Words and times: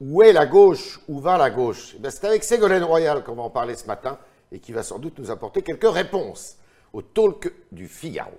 Où 0.00 0.22
est 0.22 0.32
la 0.32 0.46
gauche? 0.46 0.98
Où 1.08 1.20
va 1.20 1.36
la 1.36 1.50
gauche? 1.50 1.94
Eh 2.02 2.10
C'est 2.10 2.24
avec 2.24 2.42
Ségolène 2.42 2.84
Royal 2.84 3.22
qu'on 3.22 3.34
va 3.34 3.42
en 3.42 3.50
parler 3.50 3.74
ce 3.76 3.86
matin 3.86 4.18
et 4.50 4.58
qui 4.58 4.72
va 4.72 4.82
sans 4.82 4.98
doute 4.98 5.18
nous 5.18 5.30
apporter 5.30 5.62
quelques 5.62 5.90
réponses 5.90 6.56
au 6.92 7.02
talk 7.02 7.52
du 7.70 7.86
Figaro. 7.86 8.38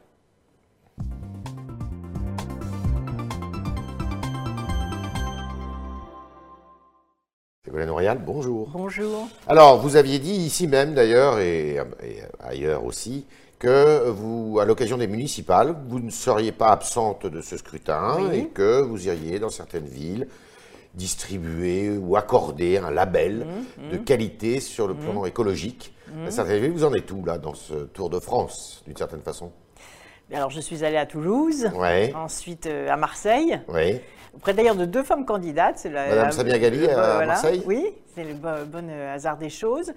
Ségolène 7.66 7.92
Royal, 7.92 8.18
bonjour. 8.26 8.70
Bonjour. 8.74 9.28
Alors, 9.48 9.80
vous 9.80 9.96
aviez 9.96 10.18
dit 10.20 10.34
ici 10.34 10.68
même 10.68 10.94
d'ailleurs, 10.96 11.40
et, 11.40 11.76
et 12.04 12.22
ailleurs 12.40 12.84
aussi, 12.86 13.26
que 13.60 14.10
vous, 14.10 14.58
à 14.60 14.66
l'occasion 14.66 14.98
des 14.98 15.06
municipales, 15.08 15.76
vous 15.88 16.00
ne 16.00 16.10
seriez 16.10 16.52
pas 16.52 16.72
absente 16.72 17.28
de 17.28 17.40
ce 17.42 17.58
scrutin 17.58 18.18
Oui. 18.20 18.38
et 18.40 18.46
que 18.48 18.82
vous 18.82 19.06
iriez 19.08 19.38
dans 19.38 19.50
certaines 19.52 19.86
villes 19.86 20.28
distribuer 20.94 21.90
ou 21.98 22.16
accorder 22.16 22.78
un 22.78 22.92
label 22.92 23.46
Mmh, 23.78 23.92
de 23.92 23.98
qualité 23.98 24.60
sur 24.60 24.88
le 24.88 24.94
plan 24.94 25.26
écologique. 25.26 25.94
À 26.28 26.32
certaines 26.32 26.62
villes, 26.62 26.72
vous 26.72 26.84
en 26.84 26.94
êtes 26.94 27.10
où 27.12 27.24
là 27.24 27.38
dans 27.38 27.54
ce 27.54 27.74
Tour 27.74 28.10
de 28.10 28.20
France, 28.20 28.84
d'une 28.86 28.98
certaine 28.98 29.22
façon? 29.22 29.52
Alors, 30.34 30.50
je 30.50 30.60
suis 30.62 30.84
allée 30.84 30.98
à 30.98 31.06
Toulouse, 31.06 31.70
Ouais, 31.76 32.14
ensuite 32.16 32.66
euh, 32.66 32.90
à 32.90 32.96
Marseille, 32.98 33.60
ouais. 33.70 34.02
auprès 34.34 34.54
d'ailleurs 34.54 34.76
de 34.76 34.86
deux 34.86 35.04
femmes 35.04 35.26
candidates. 35.26 35.76
c'est 35.78 35.90
la- 35.90 36.08
Madame 36.10 36.32
Samia 36.32 36.58
Ghali 36.60 36.80
le- 36.80 36.90
à 36.98 37.26
Marseille? 37.26 37.64
Oui, 37.66 37.86
c'est 38.16 38.24
le 38.24 38.34
bon, 38.34 38.66
bon, 38.66 38.88
euh, 38.90 39.14
hasard 39.14 39.38
des 39.38 39.50
choses. 39.50 39.92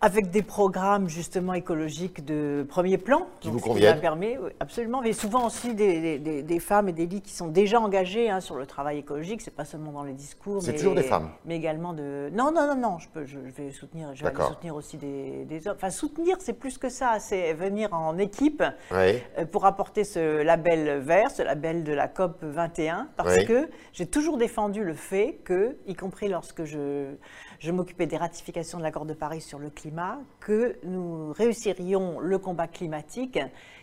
Avec 0.00 0.30
des 0.30 0.42
programmes 0.42 1.08
justement 1.08 1.54
écologiques 1.54 2.24
de 2.24 2.64
premier 2.68 2.98
plan. 2.98 3.26
Qui 3.40 3.50
vous 3.50 3.58
conviennent 3.58 3.98
permis, 4.00 4.36
oui, 4.38 4.50
Absolument, 4.60 5.00
mais 5.00 5.12
souvent 5.12 5.44
aussi 5.46 5.74
des, 5.74 6.00
des- 6.00 6.18
des- 6.20 6.42
des 6.44 6.60
femmes 6.60 6.88
et 6.88 6.92
des 6.92 7.06
lits 7.06 7.20
qui 7.20 7.32
sont 7.32 7.48
déjà 7.48 7.80
engagées 7.80 8.30
hein, 8.30 8.38
sur 8.40 8.54
le 8.54 8.64
travail 8.64 8.98
écologique. 8.98 9.40
C'est 9.40 9.50
pas 9.54 9.64
seulement 9.64 9.90
dans 9.90 10.04
les 10.04 10.12
discours. 10.12 10.62
C'est 10.62 10.74
toujours 10.76 10.94
des 10.94 11.02
femmes 11.02 11.30
Mais 11.46 11.56
également 11.56 11.94
de. 11.94 12.30
Non, 12.32 12.52
non, 12.52 12.68
non, 12.68 12.76
non. 12.76 12.98
Je, 13.00 13.08
peux, 13.08 13.24
je, 13.24 13.38
je 13.44 13.50
vais 13.62 13.72
soutenir. 13.72 14.14
Je 14.14 14.22
vais 14.24 14.32
soutenir 14.46 14.76
aussi 14.76 14.98
des, 14.98 15.44
des 15.46 15.66
hommes. 15.66 15.74
Enfin, 15.76 15.90
soutenir, 15.90 16.36
c'est 16.38 16.52
plus 16.52 16.78
que 16.78 16.90
ça. 16.90 17.16
C'est 17.18 17.52
venir 17.54 17.92
en 17.92 18.18
équipe. 18.18 18.62
Euh, 18.92 19.18
pour 19.50 19.66
apporter 19.66 20.04
ce 20.04 20.42
label 20.42 21.00
vert, 21.00 21.32
ce 21.32 21.42
label 21.42 21.82
de 21.82 21.92
la 21.92 22.06
COP 22.06 22.44
21, 22.44 23.08
parce 23.16 23.34
Oui. 23.36 23.46
que 23.46 23.68
j'ai 23.92 24.06
toujours 24.06 24.36
défendu 24.38 24.84
le 24.84 24.94
fait 24.94 25.40
que, 25.44 25.76
y 25.88 25.94
compris 25.94 26.28
lorsque 26.28 26.62
je, 26.62 27.14
je 27.58 27.72
m'occupais 27.72 28.06
des 28.06 28.16
ratifications 28.16 28.78
de 28.78 28.82
l'accord 28.82 29.04
de 29.04 29.14
Paris 29.14 29.40
sur 29.40 29.58
le 29.58 29.70
climat, 29.70 30.18
que 30.40 30.76
nous 30.84 31.32
réussirions 31.32 32.20
le 32.20 32.38
combat 32.38 32.68
climatique 32.68 33.38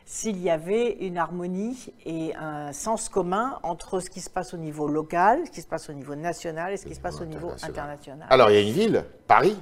s'il 0.05 0.41
y 0.41 0.49
avait 0.49 0.91
une 1.01 1.17
harmonie 1.17 1.91
et 2.05 2.33
un 2.35 2.71
sens 2.73 3.09
commun 3.09 3.59
entre 3.63 3.99
ce 3.99 4.09
qui 4.09 4.21
se 4.21 4.29
passe 4.29 4.53
au 4.53 4.57
niveau 4.57 4.87
local, 4.87 5.41
ce 5.45 5.51
qui 5.51 5.61
se 5.61 5.67
passe 5.67 5.89
au 5.89 5.93
niveau 5.93 6.15
national 6.15 6.73
et 6.73 6.77
ce 6.77 6.85
qui 6.85 6.95
se 6.95 7.01
passe 7.01 7.19
au 7.19 7.25
niveau 7.25 7.49
international. 7.49 8.27
Alors, 8.29 8.49
il 8.51 8.55
y 8.55 8.57
a 8.57 8.61
une 8.61 8.73
ville, 8.73 9.05
Paris. 9.27 9.57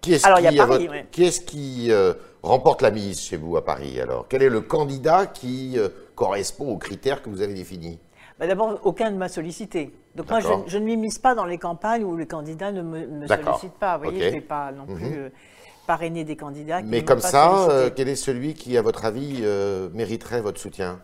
Qui 0.00 0.14
est-ce 0.14 0.26
votre- 0.66 0.90
ouais. 0.90 1.06
qui 1.46 1.92
euh, 1.92 2.14
remporte 2.42 2.82
la 2.82 2.90
mise 2.90 3.20
chez 3.20 3.36
vous 3.36 3.56
à 3.56 3.64
Paris 3.64 4.00
alors? 4.00 4.26
Quel 4.28 4.42
est 4.42 4.48
le 4.48 4.60
candidat 4.60 5.26
qui 5.26 5.78
euh, 5.78 5.88
correspond 6.16 6.72
aux 6.72 6.76
critères 6.76 7.22
que 7.22 7.30
vous 7.30 7.40
avez 7.40 7.54
définis? 7.54 8.00
Bah, 8.42 8.48
D'abord, 8.48 8.80
aucun 8.82 9.10
ne 9.12 9.16
m'a 9.16 9.28
sollicité. 9.28 9.94
Donc 10.16 10.28
moi, 10.28 10.40
je, 10.40 10.48
je 10.66 10.78
ne 10.78 10.84
m'immisce 10.84 11.20
pas 11.20 11.36
dans 11.36 11.44
les 11.44 11.58
campagnes 11.58 12.02
où 12.02 12.16
les 12.16 12.26
candidats 12.26 12.72
ne 12.72 12.82
me, 12.82 13.26
sollicitent 13.28 13.78
pas. 13.78 13.98
Vous 13.98 14.02
voyez, 14.04 14.18
je 14.20 14.26
ne 14.26 14.30
vais 14.32 14.40
pas 14.40 14.72
non 14.72 14.84
plus 14.84 15.14
euh, 15.16 15.28
parrainer 15.86 16.24
des 16.24 16.34
candidats 16.34 16.82
qui 16.82 16.88
Mais 16.88 17.04
comme 17.04 17.20
pas 17.20 17.28
ça, 17.28 17.68
euh, 17.70 17.88
quel 17.94 18.08
est 18.08 18.16
celui 18.16 18.54
qui, 18.54 18.76
à 18.76 18.82
votre 18.82 19.04
avis, 19.04 19.38
euh, 19.42 19.88
mériterait 19.94 20.40
votre 20.40 20.58
soutien? 20.60 20.98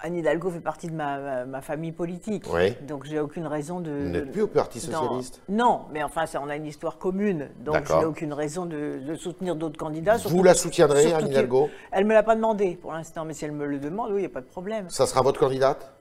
Anne 0.00 0.14
Hidalgo 0.14 0.50
fait 0.50 0.60
partie 0.60 0.88
de 0.88 0.94
ma, 0.94 1.18
ma- 1.18 1.44
ma 1.46 1.60
famille 1.62 1.90
politique. 1.92 2.44
Oui. 2.52 2.74
Donc 2.86 3.04
j'ai 3.06 3.18
aucune 3.18 3.46
raison 3.46 3.80
de... 3.80 3.90
Vous 3.90 4.08
n'êtes 4.10 4.30
plus 4.30 4.42
au 4.42 4.46
Parti 4.46 4.78
dans- 4.86 5.00
Socialiste? 5.00 5.40
Non, 5.48 5.86
mais 5.90 6.02
enfin, 6.04 6.26
ça, 6.26 6.40
on 6.44 6.50
a 6.50 6.54
une 6.56 6.66
histoire 6.66 6.98
commune. 6.98 7.48
Donc 7.64 7.76
je 7.86 7.94
n'ai 7.94 8.04
aucune 8.04 8.34
raison 8.34 8.66
de, 8.66 9.00
de 9.04 9.14
soutenir 9.14 9.56
d'autres 9.56 9.78
candidats. 9.78 10.16
Vous 10.16 10.28
surtout- 10.28 10.42
la 10.42 10.52
soutiendrez, 10.54 11.14
Anne 11.14 11.28
Hidalgo? 11.28 11.70
Elle 11.92 12.04
ne 12.04 12.08
me 12.10 12.14
l'a 12.14 12.22
pas 12.22 12.36
demandé 12.36 12.78
pour 12.80 12.92
l'instant, 12.92 13.24
mais 13.24 13.32
si 13.32 13.46
elle 13.46 13.52
me 13.52 13.64
le 13.66 13.78
demande, 13.78 14.10
oui, 14.10 14.16
il 14.18 14.20
n'y 14.20 14.26
a 14.26 14.28
pas 14.28 14.42
de 14.42 14.46
problème. 14.46 14.84
Ça 14.90 15.06
sera 15.06 15.22
votre 15.22 15.40
candidate? 15.40 15.92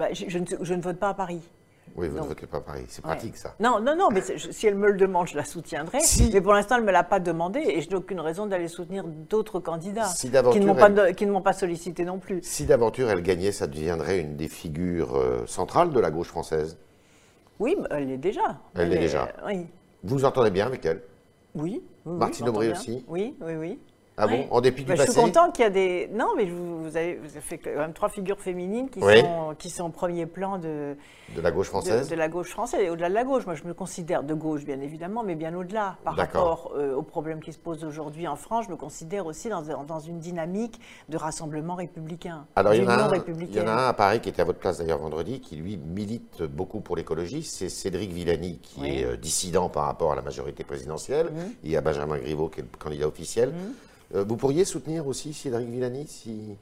Bah, 0.00 0.08
je, 0.14 0.24
je 0.28 0.38
ne, 0.38 0.46
je 0.62 0.72
ne 0.74 0.80
vote 0.80 0.96
pas 0.96 1.10
à 1.10 1.14
Paris. 1.14 1.42
Oui, 1.94 2.08
vous 2.08 2.16
ne 2.16 2.22
votez 2.22 2.46
pas 2.46 2.56
à 2.56 2.60
Paris. 2.62 2.84
C'est 2.88 3.04
Ouais. 3.04 3.10
pratique, 3.12 3.36
ça. 3.36 3.54
Non, 3.60 3.80
non, 3.80 3.94
non, 3.94 4.08
mais 4.10 4.22
je- 4.34 4.50
si 4.50 4.66
elle 4.66 4.76
me 4.76 4.90
le 4.90 4.96
demande, 4.96 5.26
je 5.28 5.36
la 5.36 5.44
soutiendrai. 5.44 6.00
Si. 6.00 6.30
Mais 6.32 6.40
pour 6.40 6.54
l'instant, 6.54 6.76
elle 6.76 6.82
ne 6.82 6.86
me 6.86 6.92
l'a 6.92 7.02
pas 7.04 7.20
demandé 7.20 7.60
et 7.66 7.82
je 7.82 7.90
n'ai 7.90 7.96
aucune 7.96 8.20
raison 8.20 8.46
d'aller 8.46 8.68
soutenir 8.68 9.04
d'autres 9.04 9.60
candidats 9.60 10.06
Si 10.06 10.30
qui 10.30 10.60
ne 10.60 10.66
m'ont 10.66 10.74
pas, 10.74 10.86
elle- 10.86 10.94
de- 10.94 11.10
qui 11.10 11.26
ne 11.26 11.32
m'ont 11.32 11.42
pas 11.42 11.52
sollicité 11.52 12.06
non 12.06 12.18
plus. 12.18 12.40
Si 12.42 12.64
d'aventure 12.64 13.10
elle 13.10 13.22
gagnait, 13.22 13.52
ça 13.52 13.66
deviendrait 13.66 14.20
une 14.20 14.36
des 14.36 14.48
figures 14.48 15.16
euh, 15.18 15.44
centrales 15.46 15.90
de 15.90 16.00
la 16.00 16.10
gauche 16.10 16.28
française. 16.28 16.78
Oui, 17.58 17.76
mais 17.78 17.86
elle 17.90 18.06
l'est 18.08 18.16
déjà. 18.16 18.58
Elle 18.74 18.88
l'est 18.88 18.96
est- 18.96 19.00
déjà. 19.00 19.28
Oui. 19.46 19.66
Vous 20.02 20.16
vous 20.16 20.24
entendez 20.24 20.50
bien 20.50 20.66
avec 20.66 20.86
elle? 20.86 21.02
Oui. 21.54 21.82
oui, 22.06 22.16
Martine 22.16 22.48
Aubry 22.48 22.70
aussi? 22.70 23.04
Oui, 23.08 23.34
oui, 23.42 23.54
oui. 23.56 23.78
Ah 24.20 24.26
bon 24.26 24.34
Oui. 24.40 24.46
En 24.50 24.60
dépit 24.60 24.82
du 24.84 24.88
Bah, 24.88 24.94
je 24.96 25.00
passé 25.00 25.12
suis 25.12 25.20
contente 25.20 25.54
qu'il 25.54 25.62
y 25.64 25.66
a 25.66 25.70
des. 25.70 26.08
Non, 26.12 26.28
mais 26.36 26.44
vous, 26.44 26.82
vous 26.82 26.96
avez, 26.96 27.16
vous 27.16 27.30
avez 27.30 27.40
fait 27.40 27.58
quand 27.58 27.70
même 27.76 27.92
trois 27.92 28.08
figures 28.08 28.38
féminines 28.40 28.88
qui, 28.90 29.00
Oui. 29.02 29.20
sont, 29.20 29.54
qui 29.58 29.70
sont 29.70 29.84
au 29.86 29.88
premier 29.90 30.26
plan 30.26 30.58
de, 30.58 30.96
de 31.34 31.40
la 31.40 31.50
gauche 31.50 31.68
française 31.68 32.08
de 32.08 32.14
la 32.14 32.28
gauche 32.28 32.50
française 32.50 32.80
et 32.82 32.90
au-delà 32.90 33.08
de 33.08 33.14
la 33.14 33.24
gauche. 33.24 33.46
Moi, 33.46 33.54
je 33.54 33.64
me 33.64 33.74
considère 33.74 34.22
de 34.22 34.34
gauche, 34.34 34.64
bien 34.64 34.80
évidemment, 34.80 35.22
mais 35.22 35.34
bien 35.34 35.54
au-delà. 35.54 35.96
Par 36.04 36.16
rapport 36.16 36.72
euh, 36.76 36.94
aux 36.94 37.02
problèmes 37.02 37.40
qui 37.40 37.52
se 37.52 37.58
posent 37.58 37.84
aujourd'hui 37.84 38.26
en 38.28 38.36
France, 38.36 38.66
je 38.66 38.70
me 38.70 38.76
considère 38.76 39.26
aussi 39.26 39.48
dans, 39.48 39.62
dans 39.84 40.00
une 40.00 40.18
dynamique 40.18 40.80
de 41.08 41.16
rassemblement 41.16 41.74
républicain. 41.74 42.46
Alors, 42.56 42.74
il 42.74 42.82
y, 42.82 42.86
en 42.86 42.88
a 42.88 42.92
un, 42.94 42.96
il 42.96 43.00
y 43.00 43.04
en 43.04 43.08
républicaine. 43.08 43.68
a 43.68 43.86
un 43.86 43.88
à 43.88 43.92
Paris 43.92 44.20
qui 44.20 44.28
était 44.28 44.42
à 44.42 44.44
votre 44.44 44.58
place 44.58 44.78
d'ailleurs 44.78 44.98
vendredi, 44.98 45.40
qui 45.40 45.56
lui 45.56 45.76
milite 45.76 46.42
beaucoup 46.42 46.80
pour 46.80 46.96
l'écologie. 46.96 47.42
C'est 47.42 47.68
Cédric 47.68 48.12
Villani, 48.12 48.58
qui 48.62 48.80
Oui. 48.80 48.98
est 49.00 49.04
euh, 49.04 49.16
dissident 49.16 49.68
par 49.68 49.84
rapport 49.84 50.12
à 50.12 50.16
la 50.16 50.22
majorité 50.22 50.64
présidentielle. 50.64 51.30
Il 51.64 51.70
y 51.70 51.76
a 51.76 51.80
Benjamin 51.80 52.18
Griveaux, 52.18 52.48
qui 52.48 52.60
est 52.60 52.62
le 52.64 52.78
candidat 52.78 53.06
officiel. 53.06 53.52
Euh, 54.09 54.09
vous 54.12 54.36
pourriez 54.36 54.64
soutenir 54.64 55.06
aussi 55.06 55.32
Cédric 55.32 55.68
Villani 55.68 56.06
si 56.06 56.56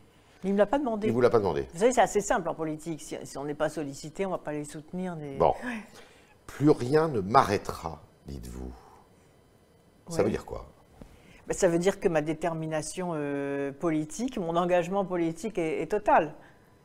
Il 0.44 0.48
ne 0.50 0.52
me 0.54 0.58
l'a 0.58 0.66
pas 0.66 0.78
demandé. 0.78 1.06
il 1.06 1.10
ne 1.10 1.14
vous 1.14 1.20
l'a 1.20 1.30
pas 1.30 1.38
demandé 1.38 1.66
Vous 1.72 1.80
savez, 1.80 1.92
c'est 1.92 2.00
assez 2.00 2.20
simple 2.20 2.48
en 2.48 2.54
politique. 2.54 3.00
Si, 3.00 3.16
si 3.24 3.38
on 3.38 3.44
n'est 3.44 3.54
pas 3.54 3.68
sollicité, 3.68 4.26
on 4.26 4.30
ne 4.30 4.34
va 4.34 4.38
pas 4.38 4.52
les 4.52 4.64
soutenir. 4.64 5.16
Bon. 5.38 5.54
Plus 6.46 6.70
rien 6.70 7.08
ne 7.08 7.20
m'arrêtera, 7.20 8.00
dites-vous. 8.26 8.70
Ça 10.08 10.18
Ouais. 10.18 10.24
veut 10.24 10.30
dire 10.30 10.44
quoi? 10.46 10.66
Ben, 11.46 11.54
ça 11.54 11.68
veut 11.68 11.78
dire 11.78 11.98
que 12.00 12.08
ma 12.08 12.20
détermination 12.22 13.12
euh, 13.14 13.72
politique, 13.72 14.38
mon 14.38 14.54
engagement 14.56 15.04
politique 15.04 15.58
est, 15.58 15.82
est 15.82 15.86
total. 15.86 16.34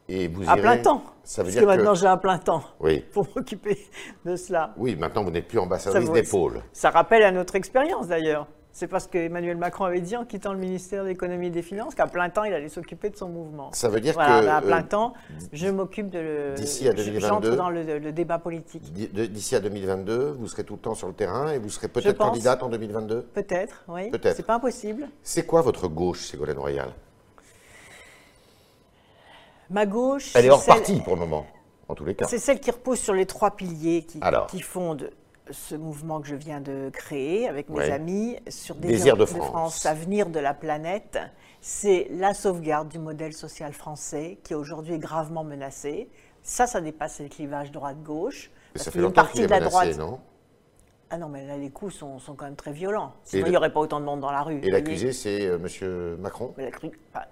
Et 0.10 0.28
vous 0.28 0.42
À 0.50 0.56
irez- 0.56 0.62
plein 0.62 0.78
temps. 0.78 1.04
Ça 1.24 1.44
veut 1.44 1.48
Parce 1.48 1.54
dire 1.54 1.62
que 1.62 1.66
que... 1.72 1.76
maintenant, 1.78 1.96
j'ai 1.96 2.08
un 2.08 2.18
plein 2.18 2.38
temps 2.38 2.64
Oui. 2.82 3.00
pour 3.14 3.26
m'occuper 3.36 3.78
de 4.26 4.36
cela. 4.36 4.74
oui, 4.78 4.96
maintenant 4.98 5.24
vous 5.24 5.32
n'êtes 5.32 5.48
plus 5.48 5.60
ambassadrice 5.60 6.10
d'épaule. 6.12 6.62
Ça 6.74 6.90
rappelle 6.90 7.24
à 7.24 7.32
notre 7.32 7.56
expérience 7.56 8.08
d'ailleurs. 8.08 8.48
C'est 8.76 8.88
parce 8.88 9.06
que 9.06 9.20
Emmanuel 9.20 9.56
Macron 9.56 9.86
avait 9.86 10.02
dit 10.02 10.18
en 10.18 10.26
quittant 10.26 10.52
le 10.52 10.58
ministère 10.58 11.04
de 11.04 11.10
l'économie 11.10 11.48
et 11.48 11.52
des 11.52 11.62
Finances 11.62 11.94
qu'à 11.94 12.08
plein 12.08 12.32
temps, 12.32 12.44
il 12.44 12.54
allait 12.56 12.70
s'occuper 12.70 13.12
de 13.12 13.16
son 13.16 13.30
mouvement. 13.30 13.70
Ça 13.72 13.88
veut 13.88 14.00
dire 14.02 14.16
Voilà, 14.16 14.42
que 14.42 14.48
à 14.48 14.62
plein 14.62 14.80
euh, 14.82 14.88
temps, 14.88 15.14
je 15.52 15.68
m'occupe 15.68 16.10
de. 16.10 16.18
le- 16.18 16.54
d'ici 16.56 16.88
à 16.88 16.92
je- 16.92 16.98
2022, 16.98 17.28
J'entre 17.52 17.56
dans 17.56 17.70
le, 17.70 18.00
le 18.00 18.12
débat 18.12 18.40
politique. 18.40 18.82
d'ici 18.92 19.56
à 19.56 19.60
2022, 19.60 20.32
vous 20.40 20.48
serez 20.48 20.64
tout 20.64 20.74
le 20.74 20.80
temps 20.80 20.96
sur 20.96 21.08
le 21.08 21.14
terrain 21.14 21.52
et 21.52 21.60
vous 21.60 21.70
serez 21.70 21.88
peut-être 21.88 22.18
candidate 22.18 22.64
en 22.64 22.70
2022 22.70 23.22
Peut-être, 23.22 23.84
oui. 23.90 24.10
Peut-être. 24.10 24.36
C'est 24.38 24.44
pas 24.46 24.56
impossible. 24.56 25.08
C'est 25.22 25.46
quoi 25.46 25.62
votre 25.62 25.88
gauche, 25.88 26.26
Ségolène 26.26 26.58
Royal? 26.58 26.90
Ma 29.70 29.86
gauche. 29.86 30.32
Elle 30.36 30.46
est 30.46 30.50
hors 30.50 30.62
celle- 30.62 30.74
parti 30.76 31.00
pour 31.02 31.14
le 31.14 31.20
moment, 31.22 31.46
en 31.88 31.96
tous 31.96 32.06
les 32.06 32.16
cas. 32.16 32.26
C'est 32.28 32.40
celle 32.40 32.60
qui 32.60 32.72
repose 32.72 33.00
sur 33.00 33.14
les 33.14 33.26
trois 33.28 33.52
piliers 33.52 34.04
qui, 34.04 34.18
Alors. 34.22 34.48
qui 34.48 34.62
fondent 34.62 35.12
ce 35.52 35.76
mouvement 35.76 36.22
que 36.22 36.28
je 36.28 36.36
viens 36.36 36.62
de 36.62 36.90
créer 36.94 37.48
avec 37.48 37.70
mes 37.70 37.76
Ouais. 37.78 37.92
amis 37.92 38.38
sur 38.50 38.76
Désir 38.76 39.18
de 39.18 39.26
France. 39.26 39.86
avenir 39.86 40.30
de 40.30 40.40
la 40.40 40.54
planète. 40.54 41.20
C'est 41.62 42.08
la 42.12 42.34
sauvegarde 42.34 42.90
du 42.90 43.00
modèle 43.00 43.34
social 43.34 43.74
français 43.74 44.38
qui 44.44 44.54
aujourd'hui 44.56 44.96
est 44.96 45.00
gravement 45.00 45.44
menacé. 45.44 46.10
Ça, 46.42 46.68
ça 46.68 46.82
dépasse 46.82 47.20
les 47.20 47.30
clivages 47.30 47.72
droite-gauche. 47.72 48.52
Parce 48.74 48.86
ça 48.86 48.92
qu'il 48.92 49.00
fait 49.00 49.00
y 49.00 49.02
a 49.02 49.08
une 49.08 49.10
longtemps 49.10 49.22
partie 49.24 49.42
de 49.42 49.48
la 49.48 49.60
menacé, 49.60 49.94
droite. 49.94 49.98
non? 49.98 50.20
Ah 51.16 51.20
non, 51.20 51.30
mais 51.30 51.46
là, 51.46 51.58
les 51.58 51.70
coups 51.70 51.94
sont, 51.94 52.18
sont 52.18 52.34
quand 52.34 52.46
même 52.46 52.56
très 52.56 52.72
violents. 52.72 53.14
Sinon, 53.24 53.44
le- 53.44 53.48
il 53.50 53.52
n'y 53.52 53.58
aurait 53.58 53.72
pas 53.72 53.80
autant 53.82 54.00
de 54.00 54.06
monde 54.06 54.20
dans 54.20 54.32
la 54.32 54.42
rue. 54.42 54.60
Et 54.64 54.72
l'accusé, 54.72 55.12
c'est 55.12 55.46
euh, 55.46 55.60
Monsieur 55.60 56.18
Macron 56.20 56.56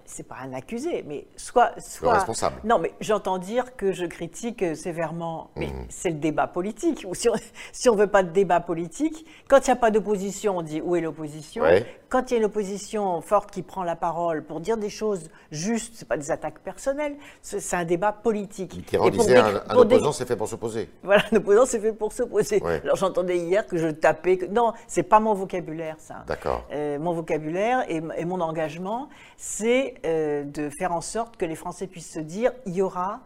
c'est 0.04 0.22
pas 0.28 0.36
un 0.44 0.52
accusé, 0.52 1.02
mais 1.04 1.26
soit, 1.36 1.72
soit 1.80 2.12
responsable. 2.14 2.56
Non, 2.62 2.78
mais 2.78 2.92
j'entends 3.00 3.38
dire 3.38 3.74
que 3.74 3.90
je 3.90 4.04
critique 4.06 4.62
euh, 4.62 4.74
sévèrement, 4.76 5.50
mais 5.56 5.66
Mmh. 5.66 5.86
c'est 5.88 6.10
le 6.10 6.16
débat 6.18 6.46
politique. 6.46 7.04
Ou 7.08 7.14
si 7.16 7.28
on 7.28 7.34
si 7.72 7.88
on 7.88 7.96
veut 7.96 8.06
pas 8.06 8.22
de 8.22 8.30
débat 8.30 8.60
politique, 8.60 9.26
quand 9.48 9.58
il 9.66 9.70
n'y 9.70 9.72
a 9.72 9.76
pas 9.76 9.90
d'opposition, 9.90 10.58
on 10.58 10.62
dit 10.62 10.80
où 10.80 10.94
est 10.94 11.00
l'opposition. 11.00 11.64
Ouais. 11.64 11.84
Quand 12.12 12.30
il 12.30 12.34
y 12.34 12.36
a 12.36 12.40
une 12.40 12.44
opposition 12.44 13.22
forte 13.22 13.50
qui 13.50 13.62
prend 13.62 13.84
la 13.84 13.96
parole 13.96 14.44
pour 14.44 14.60
dire 14.60 14.76
des 14.76 14.90
choses 14.90 15.30
justes, 15.50 15.94
c'est 15.96 16.06
pas 16.06 16.18
des 16.18 16.30
attaques 16.30 16.58
personnelles, 16.58 17.16
c'est 17.40 17.74
un 17.74 17.86
débat 17.86 18.12
politique. 18.12 18.76
Mitterrand 18.76 19.08
disait 19.08 19.38
un, 19.38 19.62
un 19.66 19.76
opposant, 19.76 20.12
c'est 20.12 20.26
fait 20.26 20.36
pour 20.36 20.46
s'opposer. 20.46 20.90
voilà, 21.02 21.22
un 21.32 21.36
opposant, 21.36 21.64
c'est 21.64 21.80
fait 21.80 21.94
pour 21.94 22.12
s'opposer. 22.12 22.62
Ouais. 22.62 22.82
Alors 22.84 22.96
j'entendais 22.96 23.38
hier 23.38 23.66
que 23.66 23.78
je 23.78 23.88
tapais. 23.88 24.36
Que... 24.36 24.44
Non, 24.44 24.74
c'est 24.86 25.04
pas 25.04 25.20
mon 25.20 25.32
vocabulaire, 25.32 25.96
ça. 25.96 26.24
D'accord. 26.26 26.66
Euh, 26.72 26.98
mon 26.98 27.14
vocabulaire 27.14 27.86
et, 27.88 28.02
et 28.18 28.26
mon 28.26 28.42
engagement, 28.42 29.08
c'est 29.38 29.94
euh, 30.04 30.44
de 30.44 30.68
faire 30.68 30.92
en 30.92 31.00
sorte 31.00 31.38
que 31.38 31.46
les 31.46 31.56
Français 31.56 31.86
puissent 31.86 32.12
se 32.12 32.20
dire 32.20 32.52
il 32.66 32.74
y 32.74 32.82
aura 32.82 33.20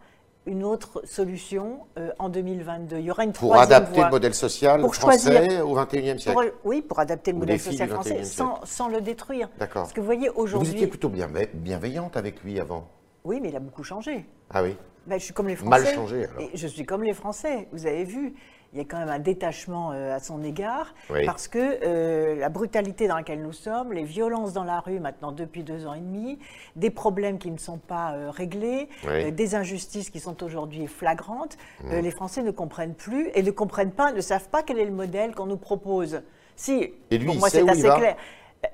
une 0.47 0.63
autre 0.63 1.01
solution 1.05 1.81
euh, 1.99 2.09
en 2.19 2.29
2022. 2.29 2.97
Il 2.97 3.05
y 3.05 3.11
aura 3.11 3.23
une 3.25 3.33
Pour 3.33 3.55
adapter 3.57 3.95
voie. 3.95 4.05
le 4.05 4.11
modèle 4.11 4.33
social 4.33 4.81
Pour 4.81 4.95
français 4.95 5.31
choisir- 5.31 5.69
au 5.69 5.75
XXIe 5.75 6.19
siècle. 6.19 6.31
Pour- 6.33 6.43
oui, 6.63 6.81
pour 6.81 6.99
adapter 6.99 7.33
le 7.33 7.37
modèle 7.39 7.59
social 7.59 7.89
français 7.89 8.21
21e 8.21 8.23
sans, 8.23 8.59
sans 8.63 8.87
le 8.87 9.01
détruire. 9.01 9.49
D'accord. 9.59 9.83
Parce 9.83 9.93
que 9.93 9.99
vous 9.99 10.05
voyez, 10.05 10.29
Vous 10.29 10.41
aujourd'hui. 10.41 10.73
étiez 10.73 10.87
plutôt 10.87 11.09
bien- 11.09 11.29
bienveillante 11.53 12.17
avec 12.17 12.41
lui 12.43 12.59
avant. 12.59 12.87
Oui, 13.23 13.39
mais 13.41 13.49
il 13.49 13.55
a 13.55 13.59
beaucoup 13.59 13.83
changé. 13.83 14.25
Ah 14.49 14.63
oui 14.63 14.75
Ben, 15.05 15.19
je 15.19 15.25
suis 15.25 15.33
comme 15.33 15.47
les 15.49 15.55
Français. 15.55 15.69
Mal 15.83 15.93
changé, 15.95 16.25
alors. 16.25 16.39
Et 16.41 16.49
je 16.57 16.67
suis 16.67 16.85
comme 16.85 17.03
les 17.03 17.13
Français. 17.13 17.67
Vous 17.73 17.85
avez 17.85 18.05
vu, 18.05 18.33
il 18.73 18.79
y 18.79 18.81
a 18.81 18.85
quand 18.85 18.97
même 18.99 19.09
un 19.09 19.19
détachement 19.19 19.91
euh, 19.91 20.15
à 20.15 20.19
son 20.19 20.43
égard 20.43 20.93
Oui. 21.09 21.25
parce 21.25 21.47
que 21.47 21.57
euh, 21.83 22.35
la 22.35 22.49
brutalité 22.49 23.07
dans 23.07 23.15
laquelle 23.15 23.41
nous 23.41 23.53
sommes, 23.53 23.93
les 23.93 24.03
violences 24.03 24.53
dans 24.53 24.63
la 24.65 24.79
rue 24.81 24.99
maintenant 24.99 25.31
depuis 25.31 25.63
deux 25.63 25.87
ans 25.87 25.93
et 25.93 25.99
demi, 26.01 26.37
des 26.75 26.89
problèmes 26.89 27.37
qui 27.39 27.49
ne 27.49 27.57
sont 27.57 27.77
pas 27.77 28.13
euh, 28.13 28.29
réglés, 28.29 28.89
Oui. 29.07 29.31
des 29.31 29.55
injustices 29.55 30.09
qui 30.09 30.19
sont 30.19 30.43
aujourd'hui 30.43 30.87
flagrantes, 30.87 31.57
Mmh. 31.83 31.95
les 31.99 32.11
Français 32.11 32.41
ne 32.43 32.51
comprennent 32.51 32.93
plus 32.95 33.29
et 33.33 33.43
ne 33.43 33.51
comprennent 33.51 33.91
pas, 33.91 34.11
ne 34.11 34.21
savent 34.21 34.49
pas 34.49 34.63
quel 34.63 34.79
est 34.79 34.85
le 34.85 34.91
modèle 34.91 35.33
qu'on 35.35 35.45
nous 35.45 35.57
propose. 35.57 36.21
Si, 36.55 36.93
Et 37.11 37.17
lui, 37.17 37.27
pour 37.27 37.35
moi 37.35 37.49
c'est 37.49 37.67
assez 37.67 37.81
clair. 37.81 38.15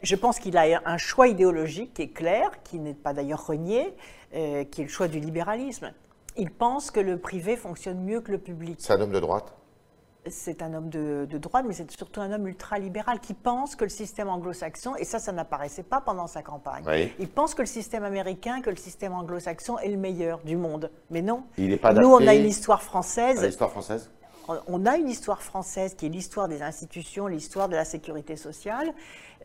Je 0.01 0.15
pense 0.15 0.39
qu'il 0.39 0.57
a 0.57 0.81
un 0.85 0.97
choix 0.97 1.27
idéologique 1.27 1.93
qui 1.93 2.03
est 2.03 2.07
clair, 2.09 2.49
qui 2.63 2.79
n'est 2.79 2.93
pas 2.93 3.13
d'ailleurs 3.13 3.45
renié, 3.45 3.93
qui 4.31 4.37
est 4.81 4.83
le 4.83 4.87
choix 4.87 5.07
du 5.07 5.19
libéralisme. 5.19 5.91
Il 6.37 6.49
pense 6.51 6.89
que 6.91 6.99
le 6.99 7.17
privé 7.17 7.55
fonctionne 7.57 7.99
mieux 8.03 8.21
que 8.21 8.31
le 8.31 8.37
public. 8.37 8.77
C'est 8.79 8.93
un 8.93 9.01
homme 9.01 9.11
de 9.11 9.19
droite 9.19 9.53
C'est 10.29 10.61
un 10.61 10.73
homme 10.73 10.89
de, 10.89 11.27
de 11.29 11.37
droite, 11.37 11.65
mais 11.67 11.73
c'est 11.73 11.89
surtout 11.91 12.21
un 12.21 12.31
homme 12.31 12.47
ultralibéral 12.47 13.19
qui 13.19 13.33
pense 13.33 13.75
que 13.75 13.83
le 13.83 13.89
système 13.89 14.29
anglo-saxon, 14.29 14.95
et 14.95 15.03
ça, 15.03 15.19
ça 15.19 15.31
n'apparaissait 15.31 15.83
pas 15.83 15.99
pendant 16.01 16.27
sa 16.27 16.41
campagne, 16.41 16.83
Oui. 16.87 17.11
il 17.19 17.27
pense 17.27 17.53
que 17.53 17.61
le 17.61 17.67
système 17.67 18.03
américain, 18.03 18.61
que 18.61 18.69
le 18.69 18.75
système 18.77 19.13
anglo-saxon 19.13 19.77
est 19.79 19.89
le 19.89 19.97
meilleur 19.97 20.39
du 20.45 20.55
monde. 20.55 20.89
Mais 21.09 21.21
non. 21.21 21.43
Il 21.57 21.69
n'est 21.69 21.77
pas 21.77 21.93
Nous, 21.93 22.07
on 22.07 22.25
a 22.25 22.33
une 22.33 22.45
histoire 22.47 22.81
française 22.81 23.43
l'histoire 23.43 23.71
française? 23.71 24.09
On 24.67 24.85
a 24.85 24.97
une 24.97 25.09
histoire 25.09 25.41
française 25.41 25.95
qui 25.95 26.05
est 26.05 26.09
l'histoire 26.09 26.47
des 26.47 26.61
institutions, 26.61 27.27
l'histoire 27.27 27.69
de 27.69 27.75
la 27.75 27.85
sécurité 27.85 28.35
sociale, 28.35 28.93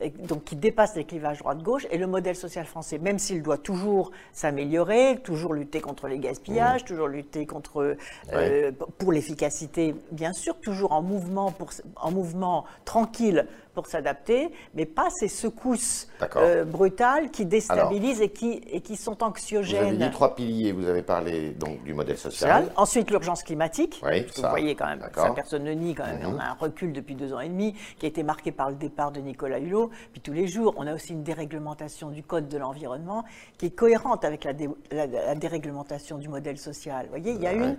et 0.00 0.11
donc 0.11 0.45
qui 0.45 0.56
dépasse 0.56 0.95
les 0.97 1.05
clivages 1.05 1.39
droite-gauche, 1.39 1.87
et 1.91 1.99
le 1.99 2.06
modèle 2.06 2.37
social 2.37 2.67
français, 2.67 2.99
même 2.99 3.19
s'il 3.19 3.43
doit 3.43 3.59
toujours 3.59 4.11
s'améliorer, 4.33 5.19
toujours 5.25 5.55
lutter 5.55 5.81
contre 5.81 6.09
les 6.09 6.19
gaspillages, 6.19 6.85
toujours 6.85 7.09
lutter 7.09 7.47
contre 7.47 7.97
euh, 8.33 8.73
pour 8.99 9.12
l'efficacité, 9.12 9.95
bien 10.12 10.33
sûr, 10.33 10.56
toujours 10.61 10.93
en 10.93 11.03
mouvement, 11.03 11.50
pour, 11.50 11.71
en 11.97 12.11
mouvement 12.11 12.65
tranquille 12.85 13.47
pour 13.75 13.87
s'adapter, 13.87 14.50
mais 14.75 14.87
pas 14.87 15.09
ces 15.09 15.29
secousses 15.29 16.09
euh, 16.35 16.65
brutales 16.65 17.31
qui 17.31 17.47
déstabilisent 17.47 18.21
et, 18.21 18.31
qui, 18.31 18.61
et 18.73 18.81
qui 18.81 18.97
sont 18.97 19.12
Vous 19.12 19.19
avez 19.19 19.31
anxiogènes. 19.31 19.99
dit 19.99 20.11
trois 20.11 20.35
piliers. 20.35 20.73
Vous 20.73 20.89
avez 20.89 21.03
parlé 21.03 21.50
donc 21.50 21.85
du 21.85 21.95
modèle 21.95 22.19
social. 22.19 22.73
Ensuite, 22.77 23.09
l'urgence 23.09 23.45
climatique. 23.45 24.00
Oui, 24.05 24.27
ça. 24.35 24.43
vous 24.43 24.49
voyez 24.50 24.75
quand 24.75 24.88
même, 24.88 25.00
D'accord. 25.00 25.26
ça 25.26 25.32
personne 25.32 25.64
ne 25.64 25.73
nie 25.73 25.94
quand 25.94 26.05
même. 26.06 26.20
On 26.26 26.38
a 26.38 26.44
un 26.44 26.55
recul 26.55 26.93
depuis 26.93 27.14
deux 27.14 27.32
ans 27.32 27.40
et 27.40 27.49
demi 27.49 27.75
qui 27.99 28.06
a 28.06 28.08
été 28.08 28.23
marqué 28.23 28.52
par 28.52 28.70
le 28.70 28.76
départ 28.76 29.12
de 29.12 29.20
Nicolas 29.20 29.58
Hulot. 29.58 29.90
Puis 30.12 30.20
tous 30.20 30.32
les 30.32 30.46
jours, 30.46 30.75
on 30.76 30.87
a 30.87 30.94
aussi 30.94 31.12
une 31.12 31.23
déréglementation 31.23 32.11
du 32.11 32.23
code 32.23 32.49
de 32.49 32.58
l'environnement 32.58 33.25
qui 33.58 33.67
est 33.67 33.70
cohérente 33.70 34.25
avec 34.25 34.44
la, 34.44 34.52
dé- 34.52 34.69
la- 34.90 35.06
la 35.06 35.35
déréglementation 35.35 36.19
du 36.19 36.29
modèle 36.29 36.58
social. 36.58 37.05
Vous 37.06 37.11
voyez, 37.11 37.32
il 37.32 37.43
y 37.43 37.46
a 37.46 37.52
Ouais. 37.55 37.56
une 37.58 37.76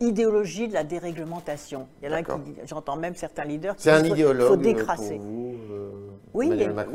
idéologie 0.00 0.68
de 0.68 0.74
la 0.74 0.84
déréglementation. 0.84 1.88
Il 2.02 2.08
y 2.08 2.12
en 2.12 2.16
a 2.16 2.22
qui, 2.22 2.32
j'entends 2.66 2.96
même 2.96 3.14
certains 3.16 3.44
leaders 3.44 3.74
qui 3.76 3.82
C'est 3.82 3.90
un 3.90 4.04
faut 4.04 4.14
euh, 4.14 4.56
décrasser. 4.56 5.16
pour 5.16 5.24
vous, 5.26 5.54
euh, 5.72 5.90
Oui, 6.34 6.50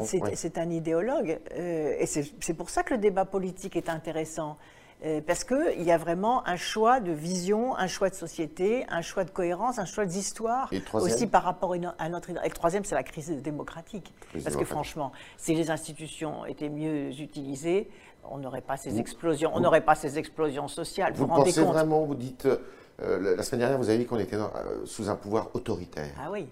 c'est 0.06 0.21
Ouais. 0.21 0.60
un 0.60 0.69
idéologue. 0.69 1.39
euh, 1.57 1.95
et 2.00 2.06
c'est 2.06 2.54
pour 2.54 2.69
ça 2.69 2.83
que 2.83 2.94
le 2.94 3.00
débat 3.00 3.25
politique 3.25 3.75
est 3.75 3.89
intéressant. 3.89 4.57
Euh, 5.05 5.21
parce 5.25 5.44
qu'il 5.44 5.81
y 5.83 5.91
a 5.91 5.97
vraiment 5.97 6.47
un 6.47 6.55
choix 6.55 7.00
de 7.00 7.11
vision, 7.11 7.75
un 7.75 7.88
choix 7.88 8.09
de 8.09 8.15
société, 8.15 8.85
un 8.89 9.01
choix 9.01 9.23
de 9.25 9.31
cohérence, 9.31 9.77
un 9.79 9.85
choix 9.85 10.05
d'histoire. 10.05 10.69
Et 10.71 10.79
le 10.79 10.83
troisième 10.85 11.13
Aussi 11.13 11.27
par 11.27 11.44
rapport 11.44 11.73
à 11.97 12.09
notre. 12.09 12.29
Et 12.29 12.33
le 12.33 12.50
troisième, 12.53 12.85
c'est 12.85 12.95
la 12.95 13.03
crise 13.03 13.29
démocratique. 13.41 14.13
Crise 14.29 14.44
parce 14.44 14.55
que 14.55 14.65
franchement, 14.65 15.11
si 15.38 15.53
les 15.55 15.69
institutions 15.71 16.45
étaient 16.45 16.69
mieux 16.69 17.09
utilisées, 17.19 17.89
on 18.29 18.38
n'aurait 18.38 18.61
pas 18.61 18.77
ces 18.77 19.00
explosions. 19.00 19.51
On 19.53 19.59
n'aurait 19.59 19.81
pas 19.81 19.95
ces 19.95 20.17
explosions 20.17 20.67
sociales. 20.69 21.13
Vous 21.13 21.25
Vous 21.27 21.35
pensez 21.35 21.61
compte 21.61 21.73
vraiment, 21.73 22.05
vous 22.05 22.15
dites, 22.15 22.45
euh, 22.45 23.35
la- 23.35 23.44
semaine 23.44 23.59
dernière, 23.59 23.77
vous 23.77 23.89
avez 23.89 23.97
dit 23.97 24.05
qu'on 24.05 24.19
était 24.19 24.38
dans- 24.38 24.53
euh, 24.55 24.85
sous 24.85 25.09
un 25.09 25.15
pouvoir 25.15 25.50
autoritaire. 25.53 26.13
Ah 26.17 26.29
oui. 26.31 26.47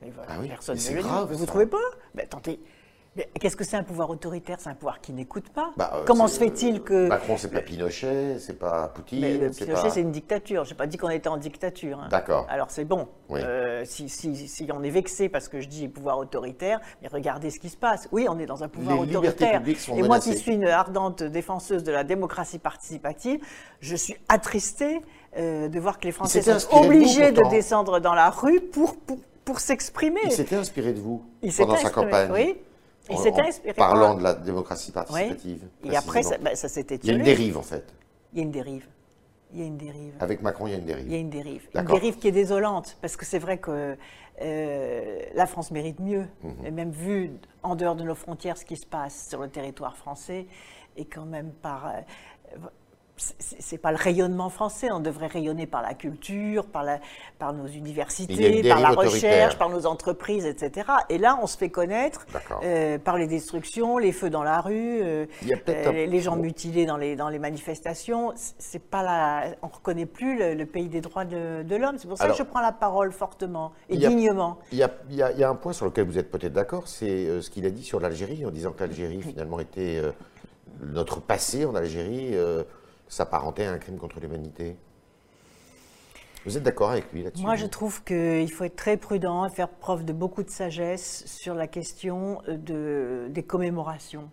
Mais 0.00 0.10
voilà, 0.10 0.30
Ah 0.32 0.38
oui, 0.40 0.48
personne 0.48 0.76
ne 0.78 0.96
le 0.96 1.02
dit. 1.02 1.08
Vous 1.34 1.38
ça. 1.40 1.46
trouvez 1.46 1.66
pas? 1.66 1.76
Mais 2.14 2.22
attendez. 2.22 2.58
Qu'est-ce 3.40 3.56
que 3.56 3.64
c'est 3.64 3.76
un 3.76 3.82
pouvoir 3.82 4.08
autoritaire? 4.10 4.58
C'est 4.60 4.70
un 4.70 4.74
pouvoir 4.74 5.00
qui 5.00 5.12
n'écoute 5.12 5.48
pas. 5.50 5.72
Bah, 5.76 5.90
euh, 5.94 6.04
Comment 6.06 6.28
se 6.28 6.38
fait-il 6.38 6.80
que. 6.82 7.08
Macron, 7.08 7.36
c'est 7.36 7.50
pas 7.50 7.60
Pinochet, 7.60 8.38
c'est 8.38 8.56
pas 8.58 8.86
Poutine, 8.88 9.20
Mais 9.20 9.32
le 9.36 9.50
Pinochet, 9.50 9.72
pas... 9.82 9.90
c'est 9.90 10.00
une 10.00 10.12
dictature. 10.12 10.64
Je 10.64 10.70
n'ai 10.70 10.76
pas 10.76 10.86
dit 10.86 10.96
qu'on 10.96 11.10
était 11.10 11.28
en 11.28 11.36
dictature. 11.36 11.98
hein. 11.98 12.08
D'accord. 12.08 12.46
Alors 12.48 12.70
c'est 12.70 12.84
bon. 12.84 13.08
Oui. 13.28 13.40
Euh, 13.42 13.84
si, 13.84 14.08
si- 14.08 14.46
si 14.46 14.68
on 14.72 14.84
est 14.84 14.90
vexé 14.90 15.28
parce 15.28 15.48
que 15.48 15.60
je 15.60 15.66
dis 15.66 15.88
pouvoir 15.88 16.18
autoritaire, 16.18 16.80
mais 17.02 17.08
regardez 17.08 17.50
ce 17.50 17.58
qui 17.58 17.68
se 17.68 17.76
passe. 17.76 18.08
Oui, 18.12 18.26
on 18.30 18.38
est 18.38 18.46
dans 18.46 18.62
un 18.62 18.68
pouvoir 18.68 19.02
Les 19.02 19.16
autoritaire. 19.16 19.60
sont 19.78 19.96
Et 19.96 20.02
moi 20.02 20.20
qui 20.20 20.36
suis 20.36 20.54
une 20.54 20.66
ardente 20.66 21.24
défenseuse 21.24 21.82
de 21.82 21.90
la 21.90 22.04
démocratie 22.04 22.60
participative, 22.60 23.40
je 23.80 23.96
suis 23.96 24.16
attristée 24.28 25.00
euh, 25.36 25.68
de 25.68 25.80
voir 25.80 25.98
que 25.98 26.04
les 26.06 26.12
Français 26.12 26.42
sont 26.42 26.76
obligés 26.84 27.32
de, 27.32 27.42
descendre 27.50 27.98
dans 27.98 28.14
la 28.14 28.30
rue 28.30 28.60
pour, 28.60 28.96
pour, 28.96 29.18
pour 29.44 29.58
s'exprimer. 29.58 30.20
Il 30.26 30.32
s'était 30.32 30.56
inspiré 30.56 30.92
de 30.92 31.00
vous 31.00 31.24
pendant 31.58 31.74
sa 31.76 31.90
campagne. 31.90 32.30
Oui. 32.32 32.56
En- 33.16 33.48
inspiré. 33.48 33.74
Parlant 33.74 34.14
de 34.14 34.22
la 34.22 34.34
démocratie 34.34 34.88
oui. 34.90 34.94
participative. 34.94 35.68
Et 35.84 35.96
après, 35.96 36.22
ça, 36.22 36.38
bah, 36.38 36.54
ça 36.54 36.68
Il 36.80 37.06
y 37.06 37.10
a 37.10 37.14
une 37.14 37.22
dérive, 37.22 37.58
en 37.58 37.62
fait. 37.62 37.84
Il 38.32 38.38
y 38.38 38.42
a 38.42 38.44
une 38.44 38.50
dérive. 38.50 38.86
Il 39.52 39.58
y 39.60 39.62
a 39.62 39.66
une 39.66 39.76
dérive. 39.76 40.14
Avec 40.20 40.42
Macron, 40.42 40.66
il 40.68 40.70
y 40.72 40.74
a 40.74 40.78
une 40.78 40.84
dérive. 40.84 41.06
Il 41.06 41.12
y 41.12 41.16
a 41.16 41.18
une 41.18 41.30
dérive. 41.30 41.68
Une 41.74 41.84
dérive 41.84 42.18
qui 42.18 42.28
est 42.28 42.32
désolante, 42.32 42.96
parce 43.00 43.16
que 43.16 43.24
c'est 43.24 43.40
vrai 43.40 43.58
que 43.58 43.96
euh, 44.42 45.18
la 45.34 45.46
France 45.46 45.70
mérite 45.72 45.98
mieux. 45.98 46.26
Mhm. 46.42 46.66
Et 46.66 46.70
même 46.70 46.90
vu 46.92 47.32
en 47.62 47.74
dehors 47.74 47.96
de 47.96 48.04
nos 48.04 48.14
frontières 48.14 48.56
ce 48.56 48.64
qui 48.64 48.76
se 48.76 48.86
passe 48.86 49.28
sur 49.28 49.40
le 49.40 49.48
territoire 49.48 49.96
français, 49.96 50.46
et 50.96 51.04
quand 51.04 51.24
même 51.26 51.50
par. 51.50 51.88
euh, 51.88 52.56
c'est 53.38 53.78
pas 53.78 53.90
le 53.90 53.96
rayonnement 53.98 54.48
français, 54.48 54.88
on 54.90 55.00
devrait 55.00 55.26
rayonner 55.26 55.66
par 55.66 55.82
la 55.82 55.94
culture, 55.94 56.66
par, 56.66 56.82
la, 56.84 56.98
par 57.38 57.52
nos 57.52 57.66
universités, 57.66 58.62
par 58.68 58.80
la 58.80 58.90
recherche, 58.90 59.56
par 59.58 59.68
nos 59.68 59.86
entreprises, 59.86 60.46
etc. 60.46 60.86
Et 61.08 61.18
là, 61.18 61.38
on 61.42 61.46
se 61.46 61.56
fait 61.58 61.68
connaître 61.70 62.26
euh, 62.62 62.98
par 62.98 63.16
les 63.18 63.26
destructions, 63.26 63.98
les 63.98 64.12
feux 64.12 64.30
dans 64.30 64.42
la 64.42 64.60
rue, 64.60 65.00
euh, 65.02 65.26
euh, 65.68 65.92
les, 65.92 66.06
les 66.06 66.20
gens 66.20 66.36
mutilés 66.36 66.86
dans 66.86 66.96
les, 66.96 67.16
dans 67.16 67.28
les 67.28 67.38
manifestations. 67.38 68.32
C'est 68.36 68.82
pas 68.82 69.02
la, 69.02 69.54
on 69.62 69.68
reconnaît 69.68 70.06
plus 70.06 70.38
le, 70.38 70.54
le 70.54 70.66
pays 70.66 70.88
des 70.88 71.00
droits 71.00 71.24
de, 71.24 71.62
de 71.62 71.76
l'homme. 71.76 71.96
C'est 71.98 72.08
pour 72.08 72.16
ça 72.18 72.24
Alors- 72.24 72.36
que 72.36 72.42
je 72.42 72.48
prends 72.48 72.60
la 72.60 72.72
parole 72.72 73.12
fortement 73.12 73.72
et 73.88 73.94
Il 73.94 74.00
y 74.00 74.06
a- 74.06 74.08
dignement. 74.08 74.58
Il 74.72 74.78
y, 74.78 74.82
a, 74.82 74.90
il 75.10 75.16
y 75.16 75.22
a- 75.22 75.32
il 75.32 75.38
y 75.38 75.44
a 75.44 75.48
un 75.50 75.54
point 75.54 75.72
sur 75.72 75.84
lequel 75.86 76.06
vous 76.06 76.18
êtes 76.18 76.30
peut-être 76.30 76.52
d'accord, 76.52 76.88
c'est 76.88 77.40
ce 77.42 77.50
qu'il 77.50 77.66
a 77.66 77.70
dit 77.70 77.82
sur 77.84 78.00
l'Algérie, 78.00 78.44
en 78.46 78.50
disant 78.50 78.72
que 78.72 78.80
l'Algérie 78.80 79.20
finalement 79.22 79.60
était 79.60 80.00
notre 80.82 81.20
passé 81.20 81.64
en 81.66 81.74
Algérie 81.74 82.34
s'apparentait 83.10 83.64
à 83.66 83.72
un 83.72 83.78
crime 83.78 83.98
contre 83.98 84.20
l'humanité. 84.20 84.76
Vous 86.46 86.56
êtes 86.56 86.62
d'accord 86.62 86.90
avec 86.90 87.12
lui 87.12 87.22
là-dessus 87.22 87.44
Moi, 87.44 87.56
je 87.56 87.66
trouve 87.66 88.02
qu'il 88.02 88.50
faut 88.50 88.64
être 88.64 88.76
très 88.76 88.96
prudent 88.96 89.44
et 89.44 89.50
faire 89.50 89.68
preuve 89.68 90.04
de 90.06 90.12
beaucoup 90.14 90.42
de 90.42 90.48
sagesse 90.50 91.26
sur 91.26 91.54
la 91.54 91.66
question 91.66 92.40
de, 92.48 93.26
des 93.28 93.42
commémorations. 93.42 94.30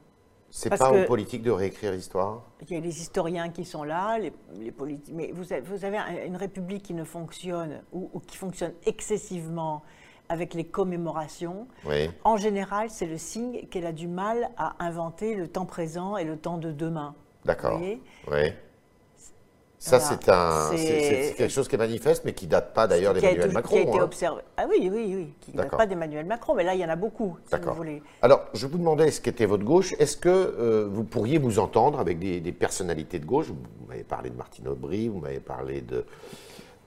C'est 0.49 0.69
pas 0.69 0.93
aux 0.93 1.03
politiques 1.05 1.43
de 1.43 1.51
réécrire 1.51 1.91
l'histoire? 1.91 2.43
Il 2.61 2.71
y 2.71 2.77
a 2.77 2.79
les 2.79 3.01
historiens 3.01 3.49
qui 3.49 3.65
sont 3.65 3.83
là, 3.83 4.17
les, 4.17 4.31
les 4.57 4.71
politiques. 4.71 5.13
Mais 5.13 5.31
vous 5.33 5.51
avez, 5.51 5.61
vous 5.61 5.83
avez 5.83 5.97
un- 5.97 6.25
une 6.25 6.37
république 6.37 6.83
qui 6.83 6.93
ne 6.93 7.03
fonctionne 7.03 7.81
ou, 7.91 8.09
ou 8.13 8.19
qui 8.21 8.37
fonctionne 8.37 8.71
excessivement 8.85 9.83
avec 10.29 10.53
les 10.53 10.63
commémorations. 10.65 11.67
Oui. 11.85 12.09
En 12.23 12.37
général, 12.37 12.89
c'est 12.89 13.05
le 13.05 13.17
signe 13.17 13.67
qu'elle 13.67 13.85
a 13.85 13.91
du 13.91 14.07
mal 14.07 14.49
à 14.57 14.75
inventer 14.83 15.35
le 15.35 15.49
temps 15.49 15.65
présent 15.65 16.15
et 16.15 16.23
le 16.23 16.37
temps 16.37 16.57
de 16.57 16.71
demain. 16.71 17.13
D'accord. 17.43 17.79
Oui. 17.81 17.99
Ça, 19.79 19.99
Voilà. 19.99 20.17
c'est 20.17 20.29
un, 20.29 21.33
quelque 21.37 21.49
chose 21.49 21.67
qui 21.67 21.75
est 21.75 21.77
manifeste, 21.77 22.23
mais 22.25 22.33
qui 22.33 22.47
date 22.47 22.73
pas 22.73 22.87
d'ailleurs 22.87 23.13
d'Emmanuel 23.13 23.51
Macron. 23.51 23.75
qui 23.75 23.77
a 23.77 23.81
été 23.83 23.99
hein. 23.99 24.03
observé. 24.03 24.41
Ah 24.57 24.65
oui, 24.67 24.89
oui, 24.91 25.13
oui, 25.15 25.33
qui 25.39 25.51
ne 25.51 25.57
date 25.57 25.69
pas 25.69 25.85
d'Emmanuel 25.85 26.25
Macron, 26.25 26.55
mais 26.55 26.63
là, 26.63 26.73
il 26.73 26.79
y 26.81 26.85
en 26.85 26.89
a 26.89 26.95
beaucoup, 26.95 27.37
si 27.45 27.59
vous 27.61 27.73
voulez. 27.73 28.01
Alors, 28.23 28.45
je 28.55 28.65
vous 28.65 28.79
demandais 28.79 29.11
ce 29.11 29.21
qu'était 29.21 29.45
votre 29.45 29.63
gauche. 29.63 29.93
Est-ce 29.99 30.17
que 30.17 30.29
euh, 30.29 30.87
vous 30.91 31.03
pourriez 31.03 31.37
vous 31.37 31.59
entendre 31.59 31.99
avec 31.99 32.17
des, 32.17 32.39
des 32.39 32.51
personnalités 32.51 33.19
de 33.19 33.25
gauche? 33.27 33.47
Vous 33.49 33.55
m'avez 33.87 34.03
parlé 34.03 34.31
de 34.31 34.35
Martine 34.35 34.67
Aubry, 34.67 35.09
vous 35.09 35.19
m'avez 35.19 35.39
parlé 35.39 35.81
de 35.81 36.05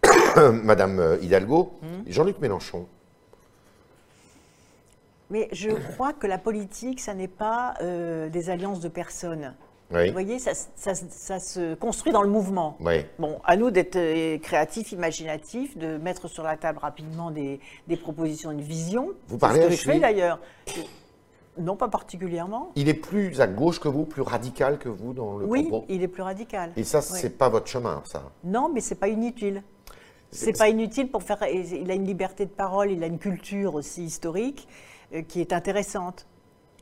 Madame 0.65 0.99
euh, 0.99 1.17
Hidalgo, 1.23 1.73
Hmm. 1.83 2.03
Jean-Luc 2.09 2.41
Mélenchon. 2.41 2.87
Mais 5.31 5.49
je 5.53 5.71
crois 5.93 6.13
que 6.13 6.27
la 6.27 6.39
politique, 6.39 6.99
ça 7.01 7.15
n'est 7.15 7.29
pas 7.29 7.75
euh, 7.83 8.29
des 8.29 8.51
alliances 8.51 8.81
de 8.81 8.89
personnes. 8.89 9.55
Oui. 9.93 10.07
Vous 10.07 10.13
voyez, 10.13 10.39
ça, 10.39 10.53
ça- 10.55 10.95
ça 10.95 11.39
se 11.41 11.75
construit 11.75 12.13
dans 12.13 12.23
le 12.23 12.29
mouvement. 12.29 12.77
Oui. 12.81 13.05
Bon, 13.19 13.41
à 13.45 13.57
nous 13.57 13.71
d'être 13.71 13.97
euh, 13.97 14.39
créatifs, 14.39 14.93
imaginatifs, 14.93 15.77
de 15.77 15.97
mettre 15.97 16.29
sur 16.29 16.43
la 16.45 16.57
table 16.57 16.79
rapidement 16.79 17.31
des, 17.31 17.59
des 17.89 17.97
propositions, 17.97 18.51
une 18.53 18.61
vision. 18.61 19.09
Vous 19.29 19.39
parlez 19.39 19.57
ce 19.57 19.61
que 19.63 19.67
avec 19.67 19.79
je 19.81 19.85
fais 19.91 19.99
d'ailleurs. 19.99 20.39
Non, 21.59 21.75
pas 21.77 21.89
particulièrement. 21.89 22.71
Il 22.77 22.89
est 22.89 22.95
plus 22.95 23.41
à 23.41 23.47
gauche 23.49 23.81
que 23.81 23.89
vous, 23.89 24.05
plus 24.05 24.23
radical 24.23 24.79
que 24.79 24.89
vous 24.89 25.13
dans 25.13 25.37
le 25.39 25.45
Oui, 25.45 25.65
propos 25.65 25.85
il 25.89 26.03
est 26.03 26.09
plus 26.09 26.23
radical. 26.23 26.71
Et 26.77 26.85
ça, 26.85 27.01
Oui. 27.01 27.19
c'est 27.21 27.37
pas 27.37 27.49
votre 27.49 27.67
chemin, 27.67 28.03
ça. 28.07 28.23
Non, 28.45 28.71
mais 28.73 28.81
c'est 28.81 28.95
pas 28.95 29.09
inutile. 29.09 29.63
C'est 30.31 30.57
pas 30.57 30.69
inutile 30.69 31.11
pour 31.11 31.25
faire. 31.25 31.43
Il 31.53 31.91
a 31.91 31.95
une 31.95 32.07
liberté 32.07 32.45
de 32.45 32.51
parole, 32.51 32.93
il 32.93 33.03
a 33.03 33.07
une 33.09 33.19
culture 33.19 33.75
aussi 33.75 34.05
historique 34.05 34.69
euh, 35.13 35.23
qui 35.23 35.41
est 35.41 35.53
intéressante. 35.53 36.25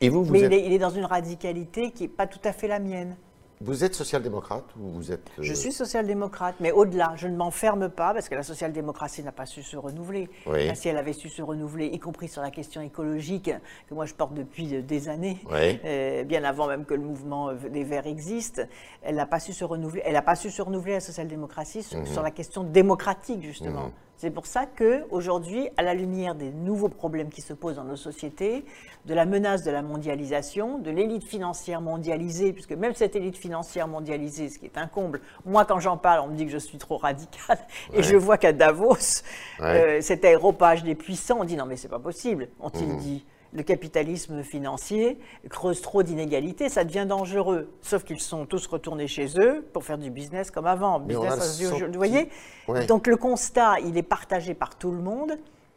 Et 0.01 0.09
vous, 0.09 0.25
vous 0.25 0.33
mais 0.33 0.41
êtes, 0.43 0.53
il, 0.53 0.59
est, 0.59 0.67
il 0.67 0.73
est 0.73 0.79
dans 0.79 0.91
une 0.91 1.05
radicalité 1.05 1.91
qui 1.91 2.05
n'est 2.05 2.09
pas 2.09 2.27
tout 2.27 2.41
à 2.45 2.53
fait 2.53 2.69
la 2.69 2.79
mienne. 2.79 3.17
vous 3.61 3.83
êtes 3.83 3.95
social-démocrate 3.97 4.65
ou 4.79 4.89
vous 4.91 5.11
êtes... 5.11 5.29
euh, 5.39 5.43
Je 5.43 5.53
suis 5.53 5.73
social-démocrate, 5.73 6.55
mais 6.61 6.71
au-delà, 6.71 7.15
je 7.17 7.27
ne 7.27 7.37
m'enferme 7.37 7.89
pas 7.89 8.15
parce 8.15 8.29
que 8.29 8.37
la 8.37 8.45
social-démocratie 8.45 9.25
n'a 9.25 9.33
pas 9.33 9.47
su 9.47 9.65
se 9.65 9.77
renouveler. 9.77 10.31
Oui. 10.47 10.71
Si 10.77 10.89
elle 10.89 10.97
avait 10.99 11.13
su 11.13 11.29
se 11.29 11.43
renouveler, 11.43 11.87
y 11.87 11.99
compris 11.99 12.29
sur 12.29 12.41
la 12.43 12.53
question 12.53 12.81
écologique 12.81 13.51
que 13.89 13.95
moi 13.95 14.07
je 14.07 14.15
porte 14.15 14.35
depuis 14.35 14.77
euh, 14.77 14.83
des 14.83 15.09
années, 15.09 15.39
Oui. 15.51 15.81
euh, 15.85 16.23
bien 16.23 16.45
avant 16.45 16.69
même 16.69 16.85
que 16.85 16.95
le 16.95 17.03
mouvement 17.03 17.53
des 17.55 17.83
Verts 17.83 18.07
existe, 18.07 18.65
elle 19.03 19.17
n'a 19.17 19.27
pas 19.27 19.41
su 19.41 19.53
se 19.53 19.65
renouveler. 19.65 20.03
Elle 20.05 20.13
n'a 20.13 20.23
pas 20.23 20.37
su 20.37 20.51
se 20.51 20.63
renouveler 20.63 20.93
la 20.93 21.01
social-démocratie 21.01 21.83
sur, 21.83 22.07
sur 22.07 22.23
la 22.23 22.31
question 22.31 22.63
démocratique 22.63 23.43
justement. 23.43 23.87
Mhm. 23.87 23.93
C'est 24.21 24.33
pour 24.33 24.47
ça 24.47 24.67
que 24.67 25.05
aujourd'hui, 25.11 25.69
à 25.77 25.85
la 25.85 25.95
lumière 25.95 26.35
des 26.35 26.51
nouveaux 26.51 26.89
problèmes 26.89 27.31
qui 27.31 27.41
se 27.41 27.53
posent 27.53 27.77
dans 27.77 27.85
nos 27.85 27.95
sociétés, 27.95 28.65
de 29.07 29.15
la 29.15 29.25
menace 29.25 29.63
de 29.63 29.71
la 29.71 29.81
mondialisation, 29.81 30.79
de 30.79 30.91
l'élite 30.91 31.23
financière 31.23 31.81
mondialisée, 31.81 32.53
puisque 32.53 32.73
même 32.73 32.95
cette 32.95 33.15
élite 33.15 33.37
financière 33.37 33.87
mondialisée, 33.87 34.49
ce 34.49 34.59
qui 34.59 34.67
est 34.67 34.77
un 34.77 34.89
comble, 34.89 35.21
moi 35.47 35.65
quand 35.65 35.79
j'en 35.79 35.97
parle, 35.97 36.21
on 36.27 36.33
me 36.33 36.37
dit 36.37 36.47
que 36.47 36.51
je 36.51 36.59
suis 36.59 36.79
trop 36.79 36.97
radicale, 36.97 37.59
et 37.95 38.03
je 38.03 38.17
vois 38.17 38.39
qu'à 38.39 38.53
Davos, 38.53 39.23
Ouais. 39.61 39.99
euh, 39.99 40.01
cet 40.01 40.25
aéropage 40.25 40.83
des 40.83 40.97
puissants, 40.97 41.39
on 41.41 41.45
dit 41.45 41.57
non 41.57 41.67
mais 41.67 41.77
c'est 41.77 41.87
pas 41.89 42.01
possible, 42.01 42.49
ont-ils 42.61 42.89
Mhm. 42.89 42.97
dit. 42.97 43.25
Le 43.55 43.63
capitalisme 43.63 44.43
financier 44.43 45.19
creuse 45.49 45.81
trop 45.81 46.03
d'inégalités, 46.03 46.69
ça 46.69 46.85
devient 46.85 47.07
dangereux. 47.09 47.71
Sauf 47.81 48.05
qu'ils 48.05 48.21
sont 48.21 48.45
tous 48.45 48.67
retournés 48.67 49.07
chez 49.09 49.29
eux 49.41 49.65
pour 49.73 49.85
faire 49.85 49.97
du 49.97 50.11
business 50.11 50.51
comme 50.51 50.67
avant. 50.67 50.99
Mais 51.01 51.15
Business 51.15 51.33
as 51.33 51.61
usual. 51.63 51.71
senti- 51.81 51.85
Vous 51.87 51.93
voyez 51.97 52.29
Ouais. 52.69 52.85
Donc 52.87 53.07
le 53.07 53.17
constat, 53.17 53.81
il 53.81 53.97
est 53.97 54.03
partagé 54.03 54.53
par 54.53 54.77
tout 54.77 54.91
le 54.91 54.99
monde. 55.01 55.33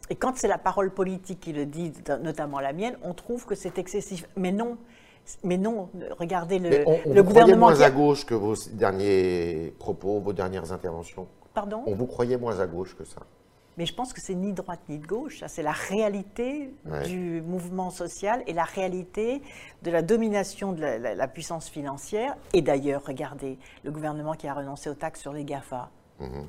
Et 0.09 0.15
quand 0.15 0.33
c'est 0.35 0.49
la 0.49 0.57
parole 0.57 0.91
politique 0.91 1.39
qui 1.39 1.53
le 1.53 1.65
dit, 1.65 1.93
notamment 2.21 2.59
la 2.59 2.73
mienne, 2.73 2.97
on 3.03 3.13
trouve 3.13 3.45
que 3.45 3.55
c'est 3.55 3.77
excessif. 3.77 4.27
Mais 4.35 4.51
non, 4.51 4.75
mais 5.45 5.57
non. 5.57 5.87
Regardez 6.19 6.59
le, 6.59 6.83
on, 6.85 6.91
on 6.91 6.93
le 6.93 6.97
vous 6.97 7.05
croyait 7.05 7.23
gouvernement. 7.23 7.67
moins 7.69 7.79
a- 7.81 7.85
à 7.85 7.89
gauche 7.91 8.25
que 8.25 8.33
vos 8.35 8.55
derniers 8.73 9.73
propos, 9.79 10.19
vos 10.19 10.33
dernières 10.33 10.73
interventions? 10.73 11.27
Pardon? 11.53 11.83
On 11.85 11.95
vous 11.95 12.07
croyait 12.07 12.37
moins 12.37 12.59
à 12.59 12.67
gauche 12.67 12.95
que 12.97 13.05
ça 13.05 13.21
Mais 13.77 13.85
je 13.85 13.93
pense 13.93 14.11
que 14.13 14.19
c'est 14.21 14.35
ni 14.35 14.51
de 14.51 14.57
droite 14.57 14.81
ni 14.89 14.97
de 14.99 15.07
gauche. 15.07 15.43
C'est 15.47 15.63
la 15.63 15.71
réalité 15.71 16.73
Ouais. 16.85 17.03
du 17.07 17.41
mouvement 17.41 17.89
social 17.89 18.43
et 18.47 18.53
la 18.53 18.63
réalité 18.65 19.41
de 19.83 19.91
la 19.91 20.01
domination 20.01 20.73
de 20.73 20.81
la, 20.81 20.97
la- 20.99 21.15
la 21.15 21.27
puissance 21.27 21.69
financière. 21.69 22.35
Et 22.53 22.61
d'ailleurs, 22.61 23.03
regardez, 23.05 23.57
le 23.83 23.91
gouvernement 23.91 24.33
qui 24.33 24.47
a 24.47 24.53
renoncé 24.53 24.89
aux 24.89 24.93
taxes 24.95 25.21
sur 25.21 25.31
les 25.33 25.45
GAFA. 25.45 25.89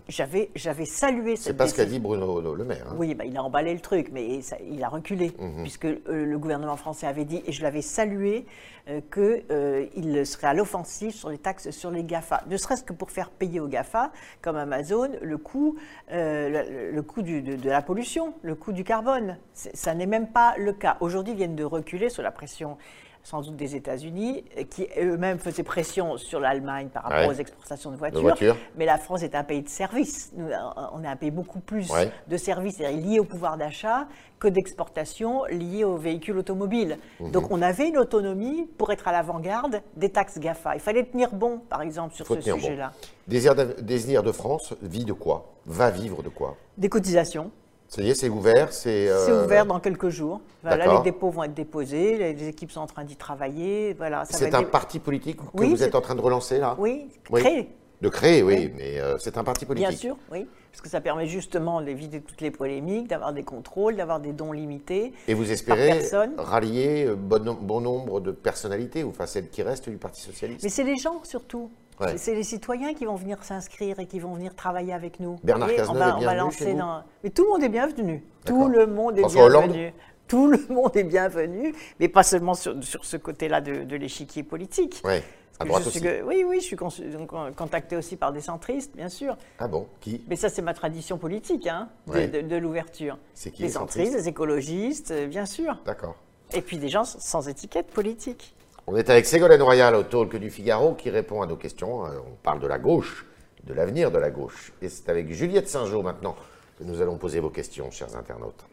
J'avais, 0.09 0.51
j'avais 0.55 0.85
salué 0.85 1.31
Mhm. 1.33 1.37
C'est 1.37 1.43
cette 1.45 1.57
pas 1.57 1.69
ce 1.69 1.75
qu'a 1.75 1.85
dit 1.85 1.99
Bruno 1.99 2.41
Le- 2.55 2.65
Maire. 2.65 2.87
hein. 2.91 2.95
Oui, 2.99 3.15
bah, 3.15 3.25
il 3.25 3.37
a 3.37 3.43
emballé 3.43 3.73
le 3.75 3.81
truc, 3.81 4.09
mais 4.13 4.43
ça- 4.43 4.57
il 4.71 4.83
a 4.85 4.89
reculé, 4.89 5.33
Mhm. 5.39 5.63
puisque 5.63 5.85
euh, 5.87 6.01
le 6.07 6.39
gouvernement 6.39 6.77
français 6.77 7.07
avait 7.07 7.25
dit, 7.25 7.43
et 7.47 7.53
je 7.53 7.63
l'avais 7.63 7.83
salué, 7.83 8.47
euh, 8.89 9.01
qu'il 9.13 10.27
serait 10.27 10.49
à 10.49 10.55
l'offensive 10.55 11.13
sur 11.13 11.29
les 11.31 11.39
taxes 11.39 11.71
sur 11.71 11.91
les 11.91 12.03
GAFA. 12.05 12.43
Ne 12.49 12.57
serait-ce 12.57 12.83
que 12.83 12.93
pour 12.93 13.11
faire 13.11 13.31
payer 13.31 13.61
aux 13.61 13.69
GAFA, 13.69 14.11
comme 14.41 14.57
Amazon, 14.57 15.09
le 15.23 15.39
coût, 15.39 15.77
euh, 16.11 16.49
le, 16.49 16.91
le 16.91 17.03
coût 17.03 17.23
du- 17.23 17.43
de, 17.43 17.55
de 17.57 17.69
la 17.71 17.81
pollution, 17.83 18.35
le 18.43 18.55
coût 18.57 18.73
du 18.73 18.83
carbone. 18.85 19.37
Ça 19.53 19.95
n'est 19.95 20.07
même 20.07 20.27
pas 20.29 20.55
le 20.59 20.73
cas. 20.73 20.97
Aujourd'hui, 21.01 21.33
ils 21.35 21.37
viennent 21.37 21.55
de 21.57 21.65
reculer 21.65 22.09
sous 22.09 22.23
la 22.23 22.31
pression 22.33 22.77
sans 23.25 23.41
doute 23.43 23.57
des 23.57 23.77
États-Unis, 23.77 24.45
qui 24.71 24.89
eux-mêmes 25.01 25.39
faisaient 25.39 25.63
pression 25.63 26.17
sur 26.17 26.41
l'Allemagne 26.41 26.89
par 26.93 27.05
rapport 27.05 27.19
Ouais. 27.21 27.29
aux 27.29 27.33
exportations 27.39 27.91
de 27.91 27.97
De 27.97 28.19
voitures. 28.19 28.57
Mais 28.77 28.85
la 28.85 28.99
France 28.99 29.23
est 29.23 29.35
un 29.35 29.45
pays 29.45 29.63
de 29.63 29.69
services. 29.69 30.33
Nous, 30.37 30.49
on 30.93 31.05
est 31.05 31.07
un 31.09 31.17
pays 31.17 31.31
beaucoup 31.31 31.61
plus 31.61 31.91
Ouais. 31.91 32.11
de 32.27 32.37
services 32.37 32.79
liés 32.81 33.21
au 33.21 33.25
pouvoir 33.25 33.57
d'achat 33.57 34.07
que 34.41 34.49
d'exportation 34.49 35.45
liés 35.45 35.85
aux 35.85 35.97
véhicules 35.97 36.37
automobiles. 36.37 36.99
Mhm. 37.21 37.31
Donc 37.31 37.51
on 37.53 37.63
avait 37.63 37.89
une 37.89 37.99
autonomie 37.99 38.67
pour 38.77 38.91
être 38.91 39.07
à 39.07 39.13
l'avant-garde 39.13 39.83
des 39.97 40.09
taxes 40.11 40.39
GAFA. 40.41 40.75
Il 40.75 40.81
fallait 40.81 41.05
tenir 41.05 41.33
bon, 41.33 41.59
par 41.69 41.83
exemple, 41.83 42.15
sur 42.15 42.27
Faut 42.27 42.35
ce 42.35 42.41
tenir 42.41 42.57
bon. 42.57 42.63
sujet-là. 42.63 42.93
Désir, 43.29 43.55
d'av- 43.55 43.81
Désir 43.83 44.25
de 44.25 44.33
France 44.33 44.75
vit 44.83 45.05
de 45.05 45.13
quoi? 45.13 45.53
Va 45.65 45.91
vivre 45.91 46.25
de 46.25 46.29
quoi? 46.29 46.57
Des 46.77 46.89
cotisations. 46.89 47.53
Ça 47.95 48.01
y 48.01 48.09
est, 48.09 48.15
c'est 48.15 48.31
ouvert 48.31 48.73
C'est 48.73 49.11
euh, 49.11 49.27
C'est 49.27 49.45
ouvert 49.45 49.67
dans 49.67 49.79
quelques 49.79 50.09
jours. 50.09 50.41
Voilà, 50.63 50.97
les 50.97 51.03
dépôts 51.03 51.29
vont 51.29 51.45
être 51.45 51.53
déposés, 51.53 52.17
les, 52.17 52.33
les 52.33 52.49
équipes 52.49 52.73
sont 52.73 52.81
en 52.81 52.87
train 52.87 53.05
d'y 53.05 53.17
travailler. 53.17 53.93
Voilà, 53.93 54.25
C'est 54.25 54.55
un 54.55 54.63
parti 54.63 54.99
politique 54.99 55.37
que 55.37 55.43
Oui, 55.53 55.69
vous 55.69 55.83
êtes 55.83 55.95
en 55.95 56.01
train 56.01 56.15
de 56.15 56.23
relancer 56.23 56.59
là? 56.59 56.75
Oui, 56.79 57.09
Oui. 57.29 57.43
créé. 57.43 57.69
De 58.01 58.09
créer, 58.09 58.43
oui, 58.43 58.55
Oui. 58.57 58.73
mais 58.75 58.99
euh, 58.99 59.19
c'est 59.19 59.37
un 59.37 59.45
parti 59.45 59.67
politique. 59.67 59.91
Bien 59.91 59.97
sûr, 59.97 60.17
oui. 60.33 60.49
Parce 60.73 60.81
que 60.81 60.89
ça 60.89 61.03
permet 61.03 61.27
justement 61.27 61.83
d'éviter 61.83 62.23
toutes 62.23 62.41
les 62.41 62.51
polémiques, 62.51 63.09
d'avoir 63.09 63.35
des 63.35 63.43
contrôles, 63.43 63.95
d'avoir 63.95 64.21
des 64.21 64.33
dons 64.33 64.53
limités. 64.53 65.13
Et 65.29 65.35
vous 65.35 65.53
espérez 65.53 66.01
rallier 66.39 67.05
euh, 67.07 67.15
bon 67.15 67.81
nombre 67.83 68.21
de 68.21 68.33
personnalités, 68.33 69.05
ou 69.05 69.11
enfin 69.11 69.27
celles 69.27 69.51
qui 69.51 69.63
restent 69.63 69.91
du 69.91 69.99
Parti 69.99 70.23
Socialiste? 70.23 70.63
Mais 70.65 70.71
c'est 70.71 70.83
les 70.83 70.97
gens 70.97 71.21
surtout. 71.25 71.71
Ouais. 72.01 72.17
C'est- 72.17 72.35
les 72.35 72.43
citoyens 72.43 72.95
qui 72.95 73.05
vont 73.05 73.17
venir 73.17 73.43
s'inscrire 73.45 73.99
et 74.01 74.07
qui 74.07 74.19
vont 74.19 74.35
venir 74.35 74.55
travailler 74.55 74.93
avec 74.93 75.21
nous. 75.21 75.37
Bernard 75.45 75.69
Cazeneuve 75.75 75.91
on 75.91 75.99
va, 75.99 76.09
est 76.09 76.13
on 76.13 76.21
va 76.21 76.35
lancer 76.35 76.65
chez 76.65 76.75
dans- 76.75 77.03
Mais 77.23 77.31
tout 77.31 77.45
le 77.45 77.51
monde 77.51 77.63
est 77.63 77.69
bienvenu. 77.69 78.25
Tout 78.45 78.69
le 78.69 78.87
monde 78.87 79.17
est 79.19 79.21
François 79.21 79.45
Hollande 79.45 79.71
bienvenu. 79.73 79.93
Tout 80.29 80.47
le 80.47 80.59
monde 80.71 80.97
est 80.97 81.05
bienvenu, 81.05 81.75
mais 82.01 82.09
pas 82.09 82.23
seulement 82.23 82.55
sur, 82.55 82.83
sur 82.83 83.05
ce 83.05 83.17
côté-là 83.19 83.61
de, 83.61 83.85
de 83.85 83.97
l'échiquier 83.97 84.43
politique. 84.43 85.03
Oui, 85.05 85.17
à 85.61 85.65
droite 85.67 85.83
suis 85.85 86.01
oui, 86.25 86.45
oui, 86.49 86.61
je 86.61 86.65
suis 86.65 86.77
euh, 86.81 87.51
contacté 87.55 87.97
aussi 87.97 88.17
par 88.17 88.33
des 88.33 88.41
centristes, 88.41 88.97
bien 88.97 89.11
sûr. 89.11 89.37
Ah 89.59 89.69
bon 89.69 89.87
Qui? 90.01 90.25
Mais 90.29 90.37
ça, 90.37 90.49
c'est 90.49 90.63
ma 90.63 90.73
tradition 90.75 91.19
politique, 91.19 91.67
hein, 91.67 91.89
de, 92.07 92.13
Ouais. 92.13 92.29
de- 92.29 92.41
de 92.41 92.57
l'ouverture. 92.57 93.19
C'est 93.35 93.51
qui 93.51 93.63
Les 93.63 93.69
les 93.69 93.75
centristes, 93.75 93.99
centristes? 94.07 94.25
les 94.25 94.29
écologistes, 94.29 95.11
euh, 95.11 95.27
bien 95.27 95.45
sûr. 95.45 95.79
D'accord. 95.85 96.17
Et 96.55 96.63
puis 96.63 96.79
des 96.79 96.89
gens 96.89 97.05
sans 97.05 97.49
étiquette 97.49 97.89
politique. 97.89 98.55
On 98.89 98.97
est 98.97 99.09
avec 99.11 99.27
Ségolène 99.27 99.63
Royal 99.63 99.95
au 99.95 100.03
Talk 100.03 100.35
du 100.37 100.51
Figaro 100.51 100.95
qui 100.95 101.09
répond 101.09 101.41
à 101.41 101.47
nos 101.47 101.55
questions. 101.55 102.05
Euh, 102.05 102.19
On 102.27 102.35
parle 102.43 102.59
de 102.59 102.67
la 102.67 102.79
gauche, 102.79 103.25
de 103.63 103.75
l'avenir 103.75 104.11
de 104.11 104.19
la 104.19 104.31
gauche. 104.31 104.73
Et 104.83 104.89
c'est 104.89 105.09
avec 105.09 105.31
Juliette 105.33 105.69
Saint-Jean 105.69 106.03
maintenant 106.03 106.35
que 106.77 106.83
nous 106.83 107.01
allons 107.01 107.17
poser 107.17 107.39
vos 107.39 107.51
questions, 107.51 107.93
chers 107.93 108.17
internautes. 108.17 108.65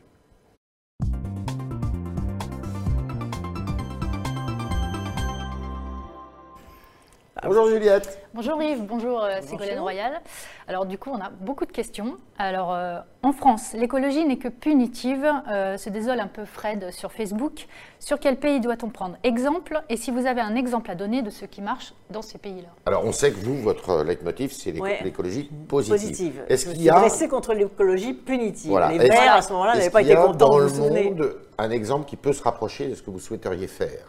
Bonjour 7.44 7.68
Juliette. 7.70 8.20
Bonjour 8.34 8.62
Yves, 8.62 8.84
bonjour 8.84 9.24
euh, 9.24 9.40
Ségolène 9.42 9.80
Royal. 9.80 10.20
Alors 10.68 10.86
du 10.86 10.98
coup, 10.98 11.10
on 11.10 11.20
a 11.22 11.30
beaucoup 11.30 11.66
de 11.66 11.72
questions. 11.72 12.18
Alors 12.38 12.74
euh, 12.74 13.00
en 13.24 13.32
France, 13.32 13.74
l'écologie 13.74 14.26
n'est 14.26 14.38
que 14.38 14.50
punitive, 14.50 15.26
euh, 15.50 15.78
se 15.78 15.90
désole 15.90 16.20
un 16.20 16.28
peu 16.28 16.44
Fred 16.44 16.92
sur 16.92 17.12
Facebook. 17.14 17.68
Sur 18.00 18.20
quel 18.20 18.38
pays 18.38 18.60
doit-on 18.60 18.90
prendre 18.90 19.16
exemple? 19.24 19.82
Et 19.90 19.96
si 19.96 20.12
vous 20.12 20.26
avez 20.26 20.42
un 20.42 20.56
exemple 20.56 20.92
à 20.92 20.96
donner 20.96 21.22
de 21.22 21.30
ce 21.30 21.46
qui 21.46 21.62
marche 21.62 21.94
dans 22.10 22.22
ces 22.22 22.38
pays-là? 22.38 22.70
Alors 22.86 23.06
on 23.06 23.14
sait 23.14 23.32
que 23.32 23.38
vous, 23.38 23.56
votre 23.58 24.04
leitmotiv, 24.04 24.52
c'est 24.52 24.78
Ouais. 24.80 25.00
l'écologie 25.04 25.50
positive. 25.68 25.94
Positive. 25.96 26.44
Est-ce 26.50 26.70
qu'il 26.70 26.82
y 26.82 26.90
a, 26.90 27.10
contre 27.30 27.54
l'écologie 27.54 28.14
punitive. 28.14 28.70
Voilà. 28.72 28.92
Les 28.92 28.98
Verts, 29.10 29.34
à 29.36 29.42
ce 29.42 29.52
moment-là, 29.54 29.76
n'avaient 29.76 29.90
pas 29.90 30.02
été 30.02 30.14
a 30.14 30.26
contents, 30.26 30.34
dans 30.34 30.52
vous 30.52 30.60
le 30.60 30.66
vous 30.66 30.76
souvenez? 30.84 31.04
monde 31.06 31.36
un 31.58 31.70
exemple 31.72 32.06
qui 32.06 32.16
peut 32.18 32.34
se 32.34 32.44
rapprocher 32.44 32.88
de 32.90 32.96
ce 32.96 33.02
que 33.02 33.10
vous 33.12 33.20
souhaiteriez 33.20 33.68
faire 33.68 34.06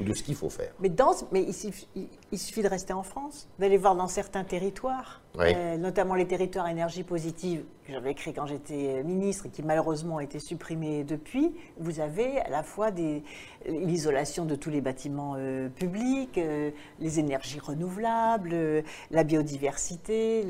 ou 0.00 0.04
de 0.04 0.12
ce 0.12 0.22
qu'il 0.22 0.34
faut 0.34 0.50
faire? 0.50 0.70
Mais, 0.80 0.88
dans, 0.88 1.12
mais 1.32 1.42
il, 1.42 1.54
suffit, 1.54 1.86
il- 1.96 2.08
il 2.30 2.38
suffit 2.38 2.62
de 2.62 2.68
rester 2.68 2.92
en 2.92 3.02
France, 3.02 3.48
d'aller 3.58 3.78
voir 3.78 3.94
dans 3.96 4.06
certains 4.08 4.44
territoires, 4.44 5.22
Oui. 5.38 5.46
euh, 5.54 5.76
notamment 5.78 6.14
les 6.14 6.26
territoires 6.26 6.68
énergie 6.68 7.02
positive, 7.02 7.64
que 7.86 7.92
j'avais 7.94 8.10
écrit 8.10 8.34
quand 8.34 8.44
j'étais 8.44 9.02
ministre 9.02 9.46
et 9.46 9.48
qui 9.48 9.62
malheureusement 9.62 10.16
ont 10.16 10.20
été 10.20 10.38
supprimés 10.38 11.04
depuis. 11.04 11.54
Vous 11.78 12.00
avez 12.00 12.38
à 12.40 12.50
la 12.50 12.62
fois 12.62 12.90
des- 12.90 13.22
l'isolation 13.66 14.44
de 14.44 14.54
tous 14.56 14.68
les 14.68 14.82
bâtiments 14.82 15.34
euh, 15.38 15.68
publics, 15.70 16.36
euh, 16.36 16.70
les 17.00 17.18
énergies 17.18 17.60
renouvelables, 17.60 18.50
euh, 18.52 18.82
la 19.10 19.24
biodiversité, 19.24 20.44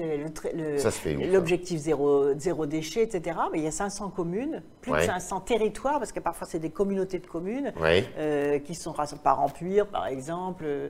l'objectif 1.31 1.79
zéro, 1.79 2.35
zéro 2.39 2.67
déchet, 2.67 3.03
etc. 3.05 3.39
Mais 3.53 3.59
il 3.59 3.65
y 3.65 3.69
a 3.69 3.73
500 3.73 4.11
communes, 4.11 4.63
plus 4.81 4.93
de 4.93 5.01
500 5.01 5.41
territoires, 5.41 5.99
parce 5.99 6.11
que 6.13 6.21
parfois 6.21 6.47
c'est 6.47 6.59
des 6.59 6.71
communautés 6.71 7.19
de 7.21 7.27
communes 7.27 7.73
Oui. 7.81 8.05
euh, 8.19 8.59
qui 8.59 8.75
sont 8.75 8.91
rassemblement 8.93 9.23
par 9.23 9.41
Empire, 9.41 9.87
par 9.87 10.07
exemple, 10.07 10.65
euh, 10.67 10.89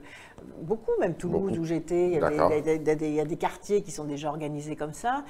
beaucoup, 0.79 0.99
même 0.99 1.15
Toulouse 1.15 1.51
Beaucoup. 1.51 1.61
où 1.61 1.65
j'étais, 1.65 2.07
il 2.07 2.13
y, 2.13 2.17
il 2.17 3.19
a 3.19 3.25
des- 3.25 3.35
quartiers 3.37 3.81
qui 3.81 3.91
sont 3.91 4.05
déjà 4.05 4.29
organisés 4.29 4.75
comme 4.75 4.93
ça, 4.93 5.23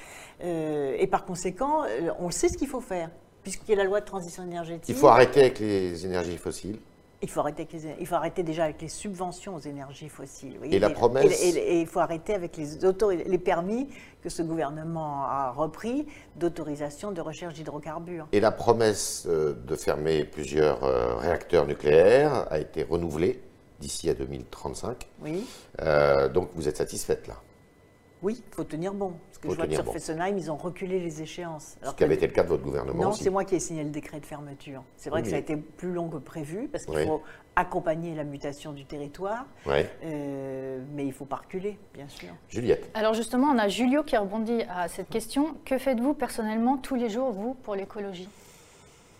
Euh, 0.43 0.95
et 0.97 1.07
par 1.07 1.25
conséquent, 1.25 1.83
euh, 1.83 2.11
on 2.19 2.31
sait 2.31 2.47
ce 2.49 2.57
qu'il 2.57 2.67
faut 2.67 2.79
faire, 2.81 3.09
puisqu'il 3.43 3.71
y 3.71 3.73
a 3.73 3.77
la 3.77 3.83
loi 3.83 3.99
de 3.99 4.05
transition 4.05 4.43
énergétique. 4.43 4.89
Il 4.89 4.95
faut 4.95 5.07
arrêter 5.07 5.41
avec 5.41 5.59
les 5.59 6.05
énergies 6.05 6.37
fossiles. 6.37 6.79
Il 7.21 7.29
faut, 7.29 7.41
arrêter 7.41 7.67
il 7.99 8.07
faut 8.07 8.15
arrêter 8.15 8.43
déjà 8.43 8.63
avec 8.63 8.81
les 8.81 8.87
subventions 8.87 9.53
aux 9.55 9.59
énergies 9.59 10.07
fossiles. 10.07 10.57
et 10.63 10.79
la 10.79 10.89
promesse 10.89 11.43
et, 11.43 11.81
il 11.81 11.85
faut 11.85 11.99
arrêter 11.99 12.33
avec 12.33 12.55
les, 12.55 12.65
les 13.25 13.37
permis 13.37 13.89
que 14.21 14.29
ce 14.29 14.41
gouvernement 14.41 15.25
a 15.25 15.51
repris 15.51 16.07
d'autorisation 16.37 17.11
de 17.11 17.19
recherche 17.19 17.55
d'hydrocarbures. 17.55 18.27
Et 18.31 18.39
la 18.39 18.51
promesse 18.51 19.27
euh, 19.27 19.53
de 19.67 19.75
fermer 19.75 20.23
plusieurs 20.23 20.79
réacteurs 21.19 21.67
nucléaires 21.67 22.47
a 22.49 22.57
été 22.57 22.83
renouvelée 22.83 23.41
d'ici 23.79 24.09
à 24.09 24.13
2035. 24.13 25.07
Oui. 25.21 25.45
Euh, 25.81 26.29
donc 26.29 26.49
vous 26.55 26.67
êtes 26.67 26.77
satisfaite 26.77 27.27
là? 27.27 27.35
Oui, 28.21 28.43
il 28.45 28.53
faut 28.53 28.65
tenir 28.65 28.93
bon. 28.93 29.13
Parce 29.27 29.37
que 29.37 29.49
je 29.49 29.55
vois 29.55 29.67
que 29.67 29.73
sur 29.73 29.93
Fessenheim, 29.93 30.37
ils 30.37 30.51
ont 30.51 30.57
reculé 30.57 30.99
les 30.99 31.21
échéances. 31.21 31.77
Ce 31.81 31.93
qui 31.93 32.03
avait 32.03 32.15
été 32.15 32.27
le 32.27 32.33
cas 32.33 32.43
de 32.43 32.49
votre 32.49 32.63
gouvernement 32.63 33.01
Non, 33.01 33.13
c'est 33.13 33.29
moi 33.29 33.45
qui 33.45 33.55
ai 33.55 33.59
signé 33.59 33.83
le 33.83 33.91
décret 33.91 34.19
de 34.19 34.25
fermeture. 34.25 34.83
C'est 34.97 35.09
vrai 35.09 35.21
que 35.21 35.29
ça 35.29 35.35
a 35.35 35.39
été 35.39 35.55
plus 35.55 35.93
long 35.93 36.09
que 36.09 36.17
prévu, 36.17 36.67
parce 36.67 36.85
qu'il 36.85 36.99
faut 37.05 37.23
accompagner 37.55 38.15
la 38.15 38.25
mutation 38.25 38.73
du 38.73 38.85
territoire. 38.85 39.45
Euh, 39.67 40.79
mais 40.93 41.03
il 41.03 41.09
ne 41.09 41.13
faut 41.13 41.25
pas 41.25 41.37
reculer, 41.37 41.77
bien 41.93 42.09
sûr. 42.09 42.29
Juliette. 42.49 42.89
Alors 42.93 43.13
justement, 43.13 43.47
on 43.47 43.57
a 43.57 43.69
Julio 43.69 44.03
qui 44.03 44.17
rebondit 44.17 44.63
à 44.63 44.89
cette 44.89 45.09
question. 45.09 45.55
Que 45.63 45.77
faites-vous 45.77 46.13
personnellement 46.13 46.77
tous 46.77 46.95
les 46.95 47.09
jours, 47.09 47.31
vous, 47.31 47.53
pour 47.53 47.75
l'écologie? 47.75 48.29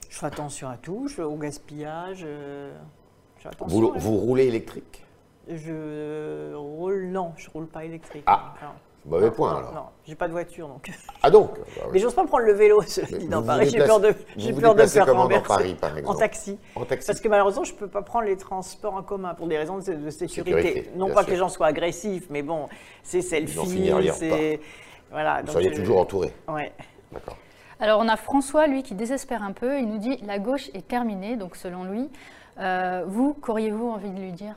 Je 0.10 0.18
fais 0.18 0.25
attention 0.25 0.68
à 0.68 0.75
tout, 0.75 1.08
je, 1.08 1.22
au 1.22 1.36
gaspillage. 1.36 2.24
Euh, 2.25 2.74
vous, 3.67 3.93
vous 3.96 4.17
roulez 4.17 4.48
électrique 4.48 5.03
je 5.50 6.53
roule, 6.55 7.08
non, 7.08 7.34
je 7.38 7.50
roule 7.50 7.67
pas 7.67 7.84
électrique. 7.84 8.24
Ah. 8.27 8.53
Mauvais 9.05 9.31
point 9.31 9.58
alors. 9.58 9.74
Non, 9.74 9.86
j'ai 10.05 10.13
pas 10.13 10.27
de 10.27 10.34
voiture 10.34 10.67
donc. 10.67 10.91
Ah 11.24 11.31
donc 11.31 11.53
bah 11.77 11.84
Mais 11.91 12.00
j'ose 12.00 12.13
pas 12.13 12.25
prendre 12.25 12.43
le 12.43 12.53
vélo 12.53 12.84
dans 13.29 13.41
Paris. 13.41 13.69
J'ai 13.69 13.79
peur 13.79 14.00
de, 14.00 14.13
j'ai 14.36 14.53
peur 14.53 14.75
de 14.75 14.86
faire 14.86 15.05
dans 15.05 15.27
Paris, 15.41 15.74
par 15.74 15.98
exemple 15.98 16.15
en 16.15 16.19
taxi. 16.19 16.60
En 16.75 16.86
taxi. 16.86 17.08
Parce 17.08 17.22
que 17.22 17.27
malheureusement, 17.29 17.63
je 17.63 17.74
peux 17.74 17.88
pas 17.88 18.01
prendre 18.01 18.25
les 18.25 18.38
transports 18.38 18.93
en 18.93 19.01
commun 19.01 19.34
pour 19.34 19.48
des 19.48 19.58
raisons 19.58 19.77
de, 19.79 20.10
sécurité. 20.10 20.91
non 20.96 21.10
pas 21.12 21.24
que 21.24 21.31
les 21.31 21.38
gens 21.38 21.50
soient 21.50 21.67
agressifs, 21.67 22.27
mais 22.29 22.43
bon, 22.43 22.67
c'est 23.01 23.22
selfie, 23.22 23.91
c'est 24.13 24.60
voilà. 25.10 25.41
Vous 25.43 25.53
seriez 25.53 25.72
toujours 25.72 26.00
entouré. 26.01 26.31
Ouais. 26.48 26.72
D'accord. 27.12 27.38
Alors 27.80 28.02
on 28.02 28.08
a 28.08 28.18
François, 28.18 28.68
lui, 28.68 28.84
qui 28.84 28.94
désespère 28.94 29.42
un 29.42 29.54
peu. 29.54 29.80
Il 29.80 29.88
nous 29.88 29.98
dit 29.98 30.18
la 30.18 30.40
gauche 30.40 30.70
est 30.74 30.88
terminée, 30.88 31.38
donc 31.38 31.56
selon 31.56 31.86
lui. 31.86 32.10
Euh, 32.60 33.04
vous, 33.08 33.34
qu'auriez-vous 33.34 33.88
envie 33.88 34.12
de 34.12 34.20
lui 34.20 34.34
dire? 34.34 34.56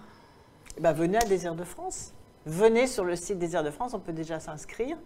Bah, 0.81 0.93
venez 0.93 1.19
à 1.19 1.25
Désert 1.25 1.55
de 1.55 1.65
France. 1.65 2.13
Venez 2.47 2.89
sur 2.89 3.05
le 3.05 3.15
site 3.15 3.39
Désert 3.39 3.63
de 3.63 3.71
France, 3.71 3.95
on 3.95 4.01
peut 4.01 4.13
déjà 4.13 4.41
s'inscrire. 4.41 4.97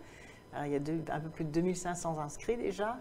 Il 0.64 0.72
y 0.72 0.76
a 0.76 0.78
un 1.14 1.20
peu 1.20 1.28
plus 1.28 1.44
de 1.44 1.50
2500 1.50 2.18
inscrits 2.18 2.56
déjà. 2.56 2.96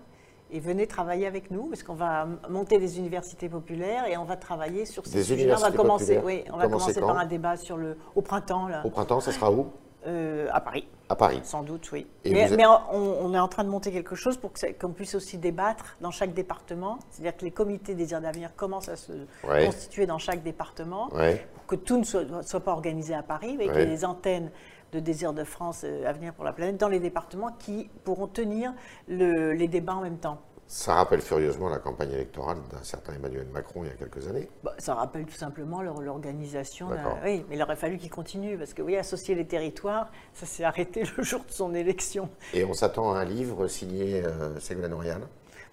Et 0.52 0.60
venez 0.60 0.86
travailler 0.86 1.26
avec 1.26 1.50
nous, 1.50 1.68
parce 1.68 1.82
qu'on 1.82 1.96
va 1.96 2.28
monter 2.50 2.78
des 2.78 3.00
universités 3.00 3.50
populaires 3.50 4.06
et 4.08 4.16
on 4.18 4.26
va 4.26 4.36
travailler 4.36 4.86
sur 4.86 5.06
ces 5.06 5.24
sujets-là. 5.24 5.56
On 5.58 5.62
va 5.62 5.72
commencer, 5.72 6.22
oui, 6.24 6.44
on 6.54 6.58
va 6.58 6.68
commencer 6.68 7.00
par 7.00 7.18
un 7.18 7.26
débat 7.26 7.56
sur 7.56 7.78
le, 7.78 7.98
au 8.14 8.22
printemps. 8.22 8.68
Là. 8.68 8.82
Au 8.86 8.90
printemps, 8.90 9.22
ça 9.22 9.32
sera 9.32 9.52
où? 9.52 9.72
Euh, 10.06 10.48
À 10.52 10.62
Paris. 10.62 10.88
À 11.10 11.16
Paris. 11.16 11.40
Sans 11.44 11.64
doute, 11.64 11.92
oui. 11.92 12.08
mais, 12.26 12.50
on, 12.92 13.34
est 13.34 13.40
en 13.40 13.48
train 13.48 13.64
de 13.64 13.70
monter 13.70 13.92
quelque 13.92 14.16
chose 14.16 14.38
pour 14.38 14.52
qu'on 14.80 14.92
puisse 14.92 15.16
aussi 15.16 15.38
débattre 15.38 15.98
dans 16.02 16.12
chaque 16.12 16.34
département. 16.34 17.00
C'est-à-dire 17.10 17.38
que 17.38 17.46
les 17.46 17.52
comités 17.52 17.96
désirs 17.96 18.22
d'avenir 18.22 18.56
commencent 18.56 18.90
à 18.90 18.96
se 18.96 19.14
constituer 19.44 20.06
dans 20.06 20.18
chaque 20.18 20.44
département 20.44 21.10
pour 21.10 21.66
que 21.68 21.76
tout 21.76 21.98
ne 21.98 22.04
soit, 22.04 22.60
pas 22.60 22.72
organisé 22.72 23.14
à 23.14 23.24
Paris, 23.24 23.56
mais 23.58 23.68
qu'il 23.68 23.78
y 23.78 23.84
ait 23.84 23.86
des 23.86 24.06
antennes 24.06 24.52
de 24.92 25.00
désir 25.00 25.34
de 25.34 25.44
France 25.44 25.82
euh, 25.84 26.08
Avenir 26.08 26.34
pour 26.34 26.46
la 26.46 26.54
planète 26.54 26.78
dans 26.78 26.88
les 26.88 27.00
départements 27.00 27.52
qui 27.60 27.90
pourront 28.04 28.28
tenir 28.28 28.74
les 29.08 29.68
débats 29.68 29.96
en 29.96 30.02
même 30.02 30.20
temps. 30.20 30.40
Ça 30.68 30.96
rappelle 30.96 31.22
furieusement 31.22 31.70
la 31.70 31.78
campagne 31.78 32.12
électorale 32.12 32.58
d'un 32.72 32.84
certain 32.84 33.14
Emmanuel 33.14 33.48
Macron 33.54 33.84
il 33.84 33.90
y 33.90 33.92
a 33.92 33.96
quelques 33.96 34.28
années. 34.28 34.50
Bah, 34.64 34.74
ça 34.80 34.96
rappelle 34.96 35.26
tout 35.26 35.36
simplement 35.36 35.82
l'organisation. 35.82 36.90
Oui, 37.24 37.46
mais 37.48 37.56
il 37.56 37.62
aurait 37.62 37.76
fallu 37.76 37.98
qu'il 37.98 38.10
continue 38.10 38.58
parce 38.58 38.74
que 38.74 38.82
oui, 38.82 38.98
associer 38.98 39.36
les 39.36 39.46
territoires, 39.46 40.10
ça 40.34 40.46
s'est 40.46 40.64
arrêté 40.64 41.04
le 41.18 41.24
jour 41.24 41.42
de 41.46 41.52
son 41.52 41.76
élection. 41.76 42.30
Et 42.54 42.66
on 42.66 42.74
s'attend 42.74 43.14
à 43.14 43.20
un 43.20 43.26
livre 43.26 43.68
signé 43.68 44.24
euh, 44.24 44.60
Ségolène 44.60 44.94
Royal 44.94 45.22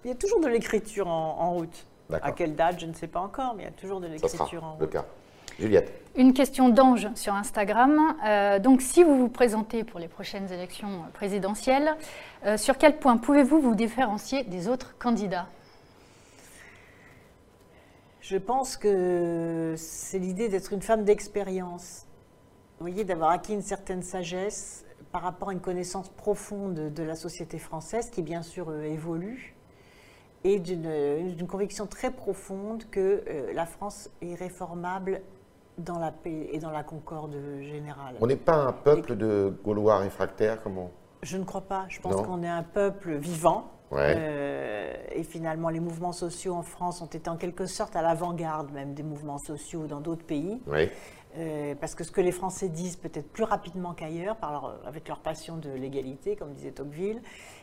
Il 0.04 0.08
y 0.08 0.12
a 0.12 0.16
toujours 0.16 0.40
de 0.40 0.48
l'écriture 0.48 1.08
en, 1.08 1.52
route. 1.54 1.86
À 2.10 2.32
quelle 2.32 2.54
date, 2.54 2.80
je 2.80 2.86
ne 2.86 2.92
sais 2.92 3.06
pas 3.06 3.20
encore, 3.20 3.54
mais 3.54 3.62
il 3.62 3.66
y 3.66 3.68
a 3.68 3.72
toujours 3.72 4.00
de 4.00 4.06
l'écriture 4.06 4.62
en 4.62 4.72
route. 4.72 4.80
le 4.82 4.86
cas. 4.88 5.06
Juliette. 5.62 5.92
Une 6.16 6.34
question 6.34 6.68
d'Ange 6.68 7.08
sur 7.14 7.34
Instagram. 7.34 8.16
Euh, 8.26 8.58
donc, 8.58 8.82
si 8.82 9.04
vous 9.04 9.16
vous 9.16 9.28
présentez 9.28 9.84
pour 9.84 10.00
les 10.00 10.08
prochaines 10.08 10.52
élections 10.52 11.04
présidentielles, 11.14 11.96
euh, 12.44 12.56
sur 12.56 12.76
quel 12.76 12.98
point 12.98 13.16
pouvez-vous 13.16 13.60
vous 13.60 13.76
différencier 13.76 14.42
des 14.42 14.66
autres 14.66 14.98
candidats? 14.98 15.46
Je 18.20 18.36
pense 18.36 18.76
que 18.76 19.74
c'est 19.76 20.18
l'idée 20.18 20.48
d'être 20.48 20.72
une 20.72 20.82
femme 20.82 21.04
d'expérience. 21.04 22.06
Vous 22.78 22.86
voyez, 22.86 23.04
d'avoir 23.04 23.30
acquis 23.30 23.54
une 23.54 23.62
certaine 23.62 24.02
sagesse 24.02 24.84
par 25.12 25.22
rapport 25.22 25.50
à 25.50 25.52
une 25.52 25.60
connaissance 25.60 26.08
profonde 26.08 26.92
de 26.92 27.02
la 27.04 27.14
société 27.14 27.58
française, 27.58 28.10
qui 28.10 28.22
bien 28.22 28.42
sûr 28.42 28.68
euh, 28.68 28.82
évolue, 28.82 29.54
et 30.42 30.58
d'une 30.58 31.46
conviction 31.46 31.86
très 31.86 32.10
profonde 32.10 32.82
que 32.90 33.22
la 33.54 33.64
France 33.64 34.10
est 34.22 34.34
réformable 34.34 35.22
dans 35.82 35.98
la 35.98 36.12
paix 36.12 36.48
et 36.52 36.58
dans 36.58 36.70
la 36.70 36.82
concorde 36.82 37.36
générale. 37.60 38.16
On 38.20 38.26
n'est 38.26 38.36
pas 38.36 38.56
un 38.56 38.72
peuple 38.72 39.16
de 39.16 39.52
Gaulois 39.64 39.98
réfractaires 39.98 40.62
comme 40.62 40.88
Je 41.22 41.36
ne 41.36 41.44
crois 41.44 41.62
pas. 41.62 41.86
Je 41.88 42.00
pense 42.00 42.22
qu'on 42.22 42.42
est 42.42 42.48
un 42.48 42.62
peuple 42.62 43.16
vivant. 43.16 43.70
Euh, 43.92 44.94
et 45.12 45.22
finalement, 45.22 45.68
les 45.68 45.80
mouvements 45.80 46.12
sociaux 46.12 46.54
en 46.54 46.62
France 46.62 47.02
ont 47.02 47.06
été 47.06 47.28
en 47.28 47.36
quelque 47.36 47.66
sorte 47.66 47.94
à 47.94 48.02
l'avant-garde 48.02 48.72
même 48.72 48.94
des 48.94 49.02
mouvements 49.02 49.38
sociaux 49.38 49.86
dans 49.86 50.00
d'autres 50.00 50.24
pays. 50.24 50.60
Euh, 51.38 51.74
parce 51.80 51.94
que 51.94 52.04
ce 52.04 52.10
que 52.10 52.20
les 52.20 52.32
Français 52.32 52.68
disent 52.68 52.96
peut-être 52.96 53.30
plus 53.30 53.44
rapidement 53.44 53.94
qu'ailleurs, 53.94 54.36
avec 54.86 55.08
leur 55.08 55.20
passion 55.20 55.56
de 55.56 55.70
l'égalité, 55.70 56.36
comme 56.36 56.52
disait 56.52 56.72
Tocqueville, 56.72 57.22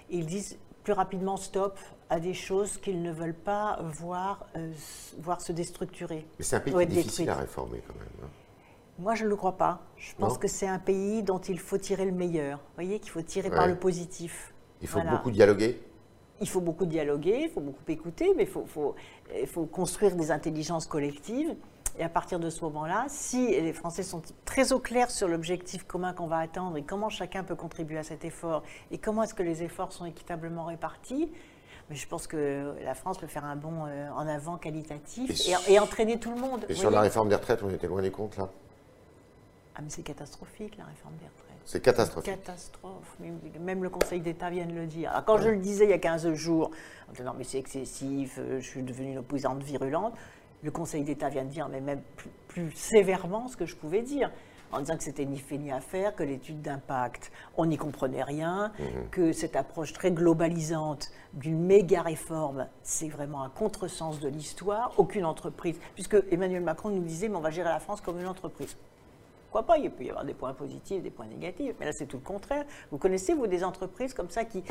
ils 0.09 0.25
disent 0.25 0.57
plus 0.83 0.93
rapidement 0.93 1.37
stop 1.37 1.77
à 2.09 2.19
des 2.19 2.33
choses 2.33 2.77
qu'ils 2.77 3.01
ne 3.01 3.11
veulent 3.11 3.33
pas 3.33 3.79
voir, 3.81 4.47
euh, 4.55 4.71
voir 5.19 5.41
se 5.41 5.51
déstructurer. 5.51 6.25
Mais 6.37 6.45
c'est 6.45 6.55
un 6.55 6.59
pays 6.61 6.87
difficile 6.87 7.29
à 7.29 7.35
réformer 7.35 7.81
quand 7.87 7.95
même. 7.95 8.07
Hein. 8.23 8.29
Moi, 8.97 9.15
je 9.15 9.23
ne 9.23 9.29
le 9.29 9.35
crois 9.35 9.57
pas. 9.57 9.81
Je 9.97 10.13
pense 10.15 10.37
que 10.37 10.47
c'est 10.47 10.67
un 10.67 10.79
pays 10.79 11.23
dont 11.23 11.39
il 11.39 11.59
faut 11.59 11.77
tirer 11.77 12.05
le 12.05 12.11
meilleur. 12.11 12.57
Vous 12.57 12.75
voyez 12.75 12.99
qu'il 12.99 13.11
faut 13.11 13.21
tirer 13.21 13.49
par 13.49 13.67
le 13.67 13.75
positif. 13.75 14.53
Il 14.81 14.87
faut 14.87 15.01
beaucoup 15.01 15.31
dialoguer 15.31 15.81
il 16.41 16.47
faut 16.47 16.61
beaucoup 16.61 16.85
dialoguer, 16.85 17.41
il 17.43 17.49
faut 17.49 17.61
beaucoup 17.61 17.83
écouter, 17.87 18.33
mais 18.35 18.43
il 18.43 18.49
faut, 18.49 18.65
faut, 18.65 18.95
il 19.39 19.47
faut 19.47 19.65
construire 19.65 20.15
des 20.15 20.31
intelligences 20.31 20.85
collectives. 20.85 21.55
Et 21.99 22.03
à 22.03 22.09
partir 22.09 22.39
de 22.39 22.49
ce 22.49 22.61
moment-là, 22.61 23.05
si 23.09 23.47
les 23.47 23.73
Français 23.73 24.03
sont 24.03 24.21
très 24.45 24.71
au 24.71 24.79
clair 24.79 25.11
sur 25.11 25.27
l'objectif 25.27 25.83
commun 25.83 26.13
qu'on 26.13 26.27
va 26.27 26.37
atteindre 26.37 26.77
et 26.77 26.83
comment 26.83 27.09
chacun 27.09 27.43
peut 27.43 27.55
contribuer 27.55 27.97
à 27.97 28.03
cet 28.03 28.23
effort 28.23 28.63
et 28.89 28.97
comment 28.97 29.23
est-ce 29.23 29.33
que 29.33 29.43
les 29.43 29.63
efforts 29.63 29.91
sont 29.91 30.05
équitablement 30.05 30.63
répartis, 30.63 31.29
mais 31.89 31.97
je 31.97 32.07
pense 32.07 32.25
que 32.25 32.73
la 32.85 32.95
France 32.95 33.17
peut 33.17 33.27
faire 33.27 33.43
un 33.43 33.57
bond 33.57 33.85
euh, 33.85 34.09
en 34.11 34.27
avant 34.29 34.55
qualitatif 34.55 35.29
et, 35.67 35.77
entraîner 35.77 36.19
tout 36.19 36.31
le 36.33 36.39
monde. 36.39 36.65
Et 36.69 36.73
sur 36.73 36.89
la 36.89 37.01
réforme 37.01 37.27
des 37.27 37.35
retraites, 37.35 37.61
on 37.63 37.69
était 37.69 37.87
loin 37.87 38.01
des 38.01 38.11
comptes 38.11 38.37
là? 38.37 38.47
Ah 39.75 39.81
mais 39.81 39.89
c'est 39.89 40.03
catastrophique 40.03 40.77
la 40.77 40.85
réforme 40.85 41.15
des 41.15 41.25
retraites. 41.25 41.57
C'est 41.65 41.81
catastrophique. 41.81 42.33
Catastrophe. 42.33 43.17
Même 43.59 43.83
le 43.83 43.89
Conseil 43.89 44.21
d'État 44.21 44.49
vient 44.49 44.65
de 44.65 44.73
le 44.73 44.87
dire. 44.87 45.21
quand 45.25 45.37
je 45.37 45.49
le 45.49 45.57
disais 45.57 45.83
il 45.83 45.89
y 45.89 45.93
a 45.93 45.99
15 45.99 46.33
jours, 46.33 46.71
on 47.09 47.11
disait 47.11 47.25
non 47.25 47.33
mais 47.37 47.43
c'est 47.43 47.59
excessif, 47.59 48.37
euh, 48.39 48.61
je 48.61 48.65
suis 48.65 48.83
devenue 48.83 49.11
une 49.11 49.17
opposante 49.17 49.61
virulente 49.63 50.13
le 50.61 50.71
Conseil 50.71 51.03
d'État 51.03 51.29
vient 51.29 51.43
de 51.43 51.49
dire, 51.49 51.69
mais 51.69 51.81
même 51.81 52.01
plus, 52.47 52.71
sévèrement 52.71 53.47
ce 53.47 53.57
que 53.57 53.65
je 53.65 53.75
pouvais 53.75 54.01
dire 54.01 54.31
en 54.71 54.79
disant 54.79 54.97
que 54.97 55.03
c'était 55.03 55.25
ni 55.25 55.39
fait 55.39 55.57
ni 55.57 55.71
à 55.71 55.81
faire, 55.81 56.15
que 56.15 56.23
l'étude 56.23 56.61
d'impact, 56.61 57.31
on 57.57 57.65
n'y 57.65 57.77
comprenait 57.77 58.23
rien, 58.23 58.71
mmh. 58.77 58.83
que 59.11 59.31
cette 59.31 59.55
approche 59.55 59.93
très 59.93 60.11
globalisante 60.11 61.11
d'une 61.33 61.59
méga 61.59 62.01
réforme, 62.01 62.67
c'est 62.83 63.07
vraiment 63.07 63.41
un 63.43 63.49
contresens 63.49 64.19
de 64.19 64.27
l'histoire. 64.27 64.93
Aucune 64.97 65.25
entreprise, 65.25 65.79
puisque 65.95 66.17
Emmanuel 66.31 66.61
Macron 66.61 66.89
nous 66.89 67.03
disait, 67.03 67.29
mais 67.29 67.35
on 67.35 67.41
va 67.41 67.51
gérer 67.51 67.69
la 67.69 67.79
France 67.79 68.01
comme 68.01 68.19
une 68.19 68.27
entreprise. 68.27 68.77
Pourquoi 69.51 69.65
pas 69.65 69.79
Il 69.79 69.89
peut 69.89 70.03
y 70.03 70.09
avoir 70.11 70.25
des 70.25 70.35
points 70.35 70.53
positifs, 70.53 71.01
des 71.01 71.09
points 71.09 71.25
négatifs. 71.25 71.73
Mais 71.79 71.87
là, 71.87 71.91
c'est 71.91 72.05
tout 72.05 72.17
le 72.17 72.23
contraire. 72.23 72.65
Vous 72.91 72.99
connaissez, 72.99 73.33
vous, 73.33 73.47
des 73.47 73.63
entreprises 73.63 74.13
comme 74.13 74.29
ça 74.29 74.45
qui, 74.45 74.63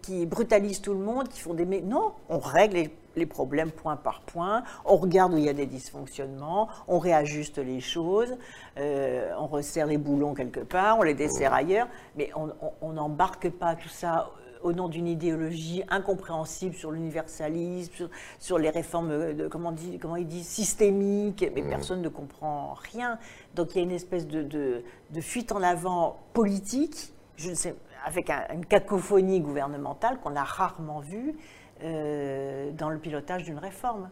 qui, 0.00 0.24
brutalisent 0.24 0.80
tout 0.80 0.94
le 0.94 1.00
monde, 1.00 1.28
qui 1.28 1.40
font 1.40 1.52
des... 1.52 1.66
Non, 1.82 2.12
on 2.30 2.38
règle 2.38 2.88
les, 3.16 3.26
problèmes 3.26 3.70
point 3.70 3.96
par 3.96 4.22
point, 4.22 4.62
on 4.86 4.96
regarde 4.96 5.34
où 5.34 5.36
il 5.36 5.44
y 5.44 5.48
a 5.50 5.52
des 5.52 5.66
dysfonctionnements, 5.66 6.68
on 6.88 6.98
réajuste 6.98 7.58
les 7.58 7.80
choses, 7.80 8.38
euh, 8.78 9.30
on 9.38 9.46
resserre 9.46 9.86
les 9.86 9.98
boulons 9.98 10.32
quelque 10.32 10.60
part, 10.60 10.98
on 10.98 11.02
les 11.02 11.12
dessert 11.12 11.52
ailleurs, 11.52 11.88
mais 12.16 12.30
on 12.34 12.92
n'embarque 12.92 13.50
pas 13.50 13.74
tout 13.74 13.90
ça 13.90 14.30
au 14.62 14.72
nom 14.72 14.88
d'une 14.88 15.06
idéologie 15.06 15.82
incompréhensible 15.88 16.74
sur 16.74 16.90
l'universalisme, 16.90 18.08
sur, 18.38 18.58
les 18.58 18.70
réformes, 18.70 19.10
euh, 19.10 19.32
de, 19.32 19.48
comment, 19.48 19.72
dit, 19.72 19.98
comment 19.98 20.16
il 20.16 20.26
dit, 20.26 20.44
systémiques, 20.44 21.44
mais 21.54 21.62
mmh. 21.62 21.68
personne 21.68 22.02
ne 22.02 22.08
comprend 22.08 22.74
rien. 22.92 23.18
Donc 23.54 23.74
il 23.74 23.78
y 23.78 23.80
a 23.80 23.84
une 23.84 23.90
espèce 23.90 24.26
de, 24.26 24.82
fuite 25.20 25.52
en 25.52 25.62
avant 25.62 26.18
politique, 26.32 27.12
je 27.36 27.50
ne 27.50 27.54
sais, 27.54 27.74
avec 28.04 28.30
une 28.52 28.66
cacophonie 28.66 29.40
gouvernementale 29.40 30.18
qu'on 30.20 30.36
a 30.36 30.44
rarement 30.44 31.00
vue 31.00 31.34
euh, 31.84 32.70
dans 32.72 32.90
le 32.90 32.98
pilotage 32.98 33.44
d'une 33.44 33.58
réforme. 33.58 34.08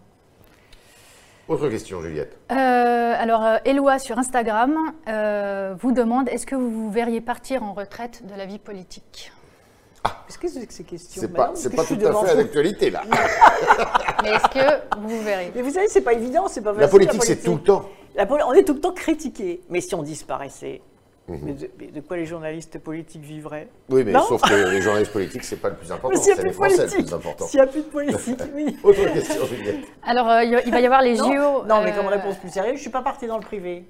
Autre 1.50 1.68
question, 1.68 2.00
Juliette. 2.00 2.38
Euh, 2.52 2.54
alors, 2.54 3.58
Eloi 3.64 3.98
sur 3.98 4.18
Instagram 4.18 4.76
euh, 5.08 5.74
vous 5.76 5.90
demande 5.90 6.28
est-ce 6.28 6.46
que 6.46 6.54
vous 6.54 6.70
vous 6.70 6.90
verriez 6.92 7.20
partir 7.20 7.64
en 7.64 7.72
retraite 7.72 8.24
de 8.24 8.36
la 8.36 8.46
vie 8.46 8.60
politique? 8.60 9.32
Qu'est-ce 10.26 10.38
que 10.38 10.48
c'est 10.48 10.66
que 10.66 10.72
ces 10.72 10.84
questions 10.84 11.20
C'est 11.20 11.32
pas, 11.32 11.50
c'est 11.54 11.74
pas 11.74 11.84
tout 11.84 11.94
à 11.94 12.24
fait 12.24 12.30
à 12.30 12.34
l'actualité, 12.34 12.90
là. 12.90 13.02
Mais 14.22 14.30
est-ce 14.30 14.48
que 14.48 14.98
vous 14.98 15.22
verriez 15.22 15.50
Mais 15.54 15.62
vous 15.62 15.70
savez, 15.72 15.88
c'est 15.88 16.00
pas 16.02 16.12
évident, 16.12 16.46
c'est 16.48 16.60
pas 16.62 16.70
facile. 16.70 16.82
La 16.82 16.88
politique, 16.88 17.24
c'est 17.24 17.42
tout 17.42 17.54
le 17.54 17.60
temps. 17.62 17.84
La 18.14 18.26
poli- 18.26 18.42
on 18.46 18.52
est 18.52 18.62
tout 18.64 18.74
le 18.74 18.80
temps 18.80 18.92
critiqué. 18.92 19.60
Mais 19.68 19.80
si 19.80 19.94
on 19.94 20.02
disparaissait, 20.02 20.80
Mhm. 21.28 21.38
mais 21.44 21.52
de, 21.52 21.70
mais 21.78 21.86
de 21.88 22.00
quoi 22.00 22.16
les 22.16 22.26
journalistes 22.26 22.78
politiques 22.78 23.22
vivraient 23.22 23.68
Oui, 23.88 24.02
mais 24.04 24.12
Non. 24.12 24.22
sauf 24.22 24.40
que 24.42 24.70
les 24.70 24.80
journalistes 24.80 25.12
politiques, 25.12 25.44
c'est 25.44 25.56
pas 25.56 25.68
le 25.68 25.76
plus 25.76 25.90
important. 25.92 26.08
Mais 26.10 26.16
s'il 26.16 26.26
n'y 26.26 26.32
a 26.32 26.36
C'est 26.36 26.40
plus 26.42 26.48
les 26.48 26.50
de 26.50 26.56
Français 26.56 26.72
le 26.76 26.78
politique, 26.82 27.04
plus 27.06 27.14
important. 27.14 27.46
s'il 27.46 27.60
n'y 27.60 27.66
a 27.66 27.66
plus 27.68 27.80
de 27.80 27.86
politique, 27.86 28.40
oui. 28.54 28.76
Autre 28.84 29.12
question, 29.12 29.46
Juliette. 29.46 29.76
Alors, 30.04 30.28
euh, 30.30 30.42
il 30.44 30.70
va 30.72 30.80
y 30.80 30.86
avoir 30.86 31.02
les 31.02 31.16
JO. 31.16 31.24
non, 31.66 31.82
mais 31.84 31.92
euh, 31.92 31.96
comme 31.96 32.06
réponse 32.06 32.36
plus 32.36 32.50
sérieuse, 32.50 32.72
je 32.74 32.78
ne 32.78 32.80
suis 32.82 32.90
pas 32.90 33.02
partie 33.02 33.26
dans 33.26 33.36
le 33.36 33.44
privé. 33.44 33.84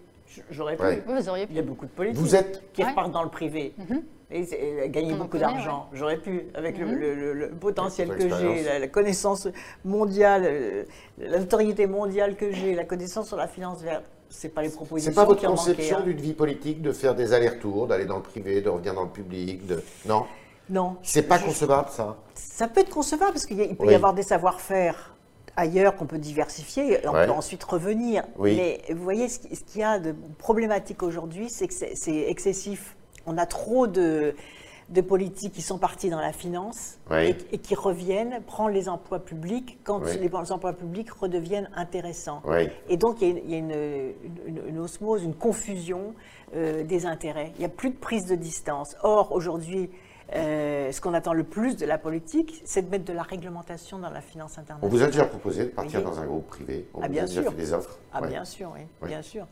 J'aurais 0.50 0.76
pu. 0.76 0.82
Ouais. 0.82 1.02
vous 1.06 1.28
auriez 1.28 1.46
Il 1.50 1.56
y 1.56 1.58
a 1.58 1.62
beaucoup 1.62 1.86
de 1.86 1.90
politiques 1.90 2.18
Vous 2.20 2.34
êtes 2.36 2.62
qui 2.72 2.82
Ouais. 2.82 2.90
repartent 2.90 3.10
dans 3.12 3.22
le 3.24 3.30
privé. 3.30 3.72
C'est- 3.88 3.94
et 4.32 4.88
gagner 4.88 5.12
On 5.12 5.16
en 5.16 5.18
beaucoup 5.18 5.38
d'argent. 5.38 5.88
J'aurais 5.92 6.18
pu, 6.18 6.44
avec 6.54 6.78
le, 6.78 6.86
le- 6.86 7.14
le- 7.14 7.32
le 7.32 7.50
potentiel 7.50 8.08
que 8.16 8.28
j'ai, 8.28 8.62
la, 8.62 8.78
la 8.78 8.88
connaissance 8.88 9.48
mondiale, 9.84 10.42
euh, 10.46 10.84
la 11.18 11.38
notoriété 11.40 11.86
mondiale 11.86 12.36
que 12.36 12.52
j'ai, 12.52 12.74
la 12.74 12.84
connaissance 12.84 13.28
sur 13.28 13.36
la 13.36 13.48
finance 13.48 13.82
verte. 13.82 14.04
C'est 14.28 14.50
pas 14.50 14.62
les 14.62 14.68
propositions 14.70 15.10
C'est 15.10 15.16
pas 15.16 15.24
votre 15.24 15.40
qui 15.40 15.46
conception 15.46 15.98
hein. 15.98 16.02
d'une 16.02 16.20
vie 16.20 16.34
politique 16.34 16.80
de 16.82 16.92
faire 16.92 17.16
des 17.16 17.32
allers-retours, 17.32 17.88
d'aller 17.88 18.04
dans 18.04 18.16
le 18.18 18.22
privé, 18.22 18.60
de 18.60 18.68
revenir 18.68 18.94
dans 18.94 19.02
le 19.02 19.08
public, 19.08 19.66
de... 19.66 19.82
Non? 20.06 20.24
Non. 20.68 20.96
C'est 21.02 21.22
pas 21.24 21.38
Je- 21.38 21.46
concevable, 21.46 21.88
ça? 21.90 22.16
Ça 22.36 22.68
peut 22.68 22.80
être 22.80 22.90
concevable 22.90 23.32
parce 23.32 23.46
qu'il 23.46 23.56
peut 23.76 23.86
Oui. 23.86 23.92
y 23.92 23.96
avoir 23.96 24.14
des 24.14 24.22
savoir-faire 24.22 25.16
ailleurs 25.56 25.96
qu'on 25.96 26.06
peut 26.06 26.18
diversifier 26.18 26.92
et 27.02 27.08
on 27.08 27.12
Ouais. 27.12 27.26
peut 27.26 27.32
ensuite 27.32 27.64
revenir. 27.64 28.22
Oui. 28.38 28.54
Mais 28.56 28.94
vous 28.94 29.02
voyez, 29.02 29.28
ce 29.28 29.40
qui- 29.40 29.56
ce 29.56 29.64
qu'il 29.64 29.80
y 29.80 29.84
a 29.84 29.98
de 29.98 30.14
problématique 30.38 31.02
aujourd'hui, 31.02 31.50
c'est 31.50 31.66
que 31.66 31.74
c'est 31.74 32.16
excessif. 32.30 32.96
On 33.26 33.36
a 33.38 33.46
trop 33.46 33.86
de, 33.86 34.34
de 34.88 35.00
politiques 35.00 35.52
qui 35.52 35.62
sont 35.62 35.78
partis 35.78 36.10
dans 36.10 36.20
la 36.20 36.32
finance 36.32 36.98
Oui. 37.10 37.28
et, 37.30 37.36
et 37.54 37.58
qui 37.58 37.74
reviennent 37.74 38.40
prendre 38.46 38.70
les 38.70 38.88
emplois 38.88 39.20
publics 39.20 39.78
quand 39.84 40.00
Oui. 40.02 40.18
les 40.18 40.52
emplois 40.52 40.72
publics 40.72 41.10
redeviennent 41.10 41.70
intéressants. 41.76 42.42
Oui. 42.44 42.68
Et 42.88 42.96
donc, 42.96 43.20
il 43.22 43.28
y 43.28 43.30
a, 43.30 43.30
une, 43.38 43.44
il 43.44 43.50
y 43.50 43.54
a 43.54 43.58
une- 43.58 44.14
une- 44.46 44.66
une 44.68 44.78
osmose, 44.78 45.22
une 45.22 45.34
confusion 45.34 46.14
euh, 46.56 46.82
des 46.82 47.06
intérêts. 47.06 47.52
Il 47.56 47.60
n'y 47.60 47.64
a 47.66 47.68
plus 47.68 47.90
de 47.90 47.96
prise 47.96 48.26
de 48.26 48.34
distance. 48.34 48.96
Or, 49.04 49.30
aujourd'hui, 49.32 49.90
euh, 50.34 50.90
ce 50.92 51.00
qu'on 51.00 51.14
attend 51.14 51.32
le 51.32 51.42
plus 51.44 51.76
de 51.76 51.84
la 51.86 51.98
politique, 51.98 52.62
c'est 52.64 52.82
de 52.82 52.88
mettre 52.90 53.04
de 53.04 53.12
la 53.12 53.22
réglementation 53.22 53.98
dans 53.98 54.10
la 54.10 54.20
finance 54.20 54.54
On 54.58 54.60
internationale. 54.62 54.90
vous 54.96 55.02
a 55.02 55.06
déjà 55.06 55.24
proposé 55.24 55.64
de 55.64 55.68
partir 55.70 56.02
dans 56.02 56.18
un 56.20 56.26
groupe 56.26 56.46
privé 56.48 56.88
On 56.94 57.00
Ah, 57.02 57.06
vous 57.06 57.12
bien 57.12 57.24
a 57.24 57.26
déjà 57.26 57.42
sûr. 57.42 57.50
fait 57.52 57.56
des 57.56 57.72
offres 57.72 57.98
Ah, 58.12 58.22
Ouais. 58.22 58.28
bien 58.28 58.44
sûr, 58.44 58.70
oui. 58.74 58.80
Oui. 59.02 59.08
Bien 59.08 59.22
sûr. 59.22 59.46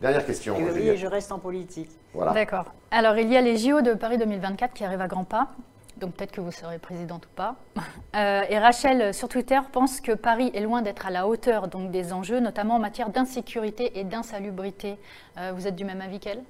Dernière 0.00 0.26
question. 0.26 0.56
Oui, 0.56 0.96
je 0.96 1.06
reste 1.06 1.32
en 1.32 1.38
politique. 1.38 1.90
Voilà. 2.12 2.32
D'accord. 2.32 2.72
Alors, 2.90 3.16
il 3.16 3.32
y 3.32 3.36
a 3.36 3.40
les 3.40 3.56
JO 3.56 3.80
de 3.80 3.94
Paris 3.94 4.18
2024 4.18 4.74
qui 4.74 4.84
arrivent 4.84 5.00
à 5.00 5.08
grands 5.08 5.24
pas. 5.24 5.48
Donc 5.96 6.12
peut-être 6.14 6.32
que 6.32 6.40
vous 6.40 6.52
serez 6.52 6.78
présidente 6.78 7.26
ou 7.26 7.34
pas. 7.34 7.56
Euh, 8.14 8.44
et 8.48 8.58
Rachel 8.58 9.02
euh, 9.02 9.12
sur 9.12 9.28
Twitter 9.28 9.58
pense 9.72 10.00
que 10.00 10.12
Paris 10.12 10.50
est 10.54 10.62
loin 10.62 10.80
d'être 10.80 11.06
à 11.06 11.10
la 11.10 11.28
hauteur 11.28 11.68
donc 11.68 11.90
des 11.90 12.14
enjeux, 12.14 12.40
notamment 12.40 12.76
en 12.76 12.78
matière 12.78 13.10
d'insécurité 13.10 13.98
et 13.98 14.04
d'insalubrité. 14.04 14.96
Euh, 15.36 15.52
vous 15.54 15.66
êtes 15.66 15.76
du 15.76 15.84
même 15.84 16.00
avis 16.00 16.18
qu'elle? 16.18 16.42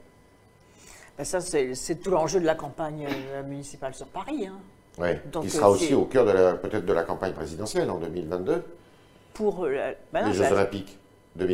Ben, 1.18 1.24
ça, 1.24 1.40
c'est 1.40 2.00
tout 2.00 2.12
l'enjeu 2.12 2.38
de 2.38 2.46
la 2.46 2.54
campagne 2.54 3.08
municipale 3.48 3.94
sur 3.94 4.06
Paris. 4.06 4.46
Hein. 4.46 4.58
Oui, 4.98 5.08
qui 5.42 5.50
sera 5.50 5.68
aussi 5.68 5.92
au 5.92 6.04
cœur 6.04 6.24
peut-être 6.60 6.86
de 6.86 6.92
la 6.92 7.02
campagne 7.02 7.32
présidentielle 7.32 7.90
en 7.90 7.98
2022. 7.98 8.62
Pour 9.34 9.66
la... 9.66 9.90
les 9.90 10.32
Jeux 10.32 10.44
ben, 10.44 10.52
Olympiques. 10.52 11.00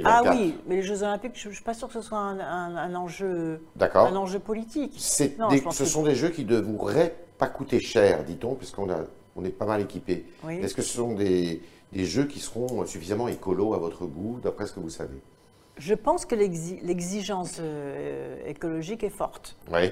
Ah 0.05 0.23
oui, 0.31 0.55
mais 0.67 0.77
les 0.77 0.83
Jeux 0.83 1.03
Olympiques, 1.03 1.33
je 1.35 1.49
ne 1.49 1.55
suis 1.55 1.65
pas 1.65 1.75
sûr 1.75 1.89
que 1.89 1.95
ce 1.95 2.03
soit 2.03 2.19
un, 2.19 2.95
enjeu, 2.95 3.61
un 3.81 4.17
enjeu 4.17 4.39
politique. 4.39 4.99
Non, 5.39 5.51
ce 5.71 5.85
sont 5.85 6.03
des 6.03 6.15
Jeux 6.15 6.31
qui 6.31 6.45
ne 6.45 6.61
devraient 6.61 7.15
pas 7.39 7.49
coûter 7.49 7.81
cher, 7.81 8.25
dit-on, 8.25 8.55
puisqu'on 8.55 8.89
on 9.37 9.45
est 9.45 9.51
pas 9.51 9.67
mal 9.67 9.81
équipé. 9.81 10.27
Est-ce 10.49 10.75
que 10.75 10.83
ce 10.83 10.97
sont 10.97 11.15
des, 11.15 11.63
des, 11.93 12.05
jeux 12.05 12.27
qui 12.27 12.39
seront 12.39 12.85
suffisamment 12.87 13.29
écolos 13.29 13.75
à 13.75 13.79
votre 13.79 14.07
goût, 14.07 14.39
d'après 14.43 14.67
ce 14.67 14.73
que 14.73 14.81
vous 14.81 14.91
savez? 14.91 15.21
Je 15.79 15.95
pense 15.95 16.27
que 16.27 16.35
l'exigence 16.35 17.57
euh, 17.61 18.37
écologique 18.47 19.03
est 19.05 19.11
forte. 19.11 19.57
Oui. 19.73 19.91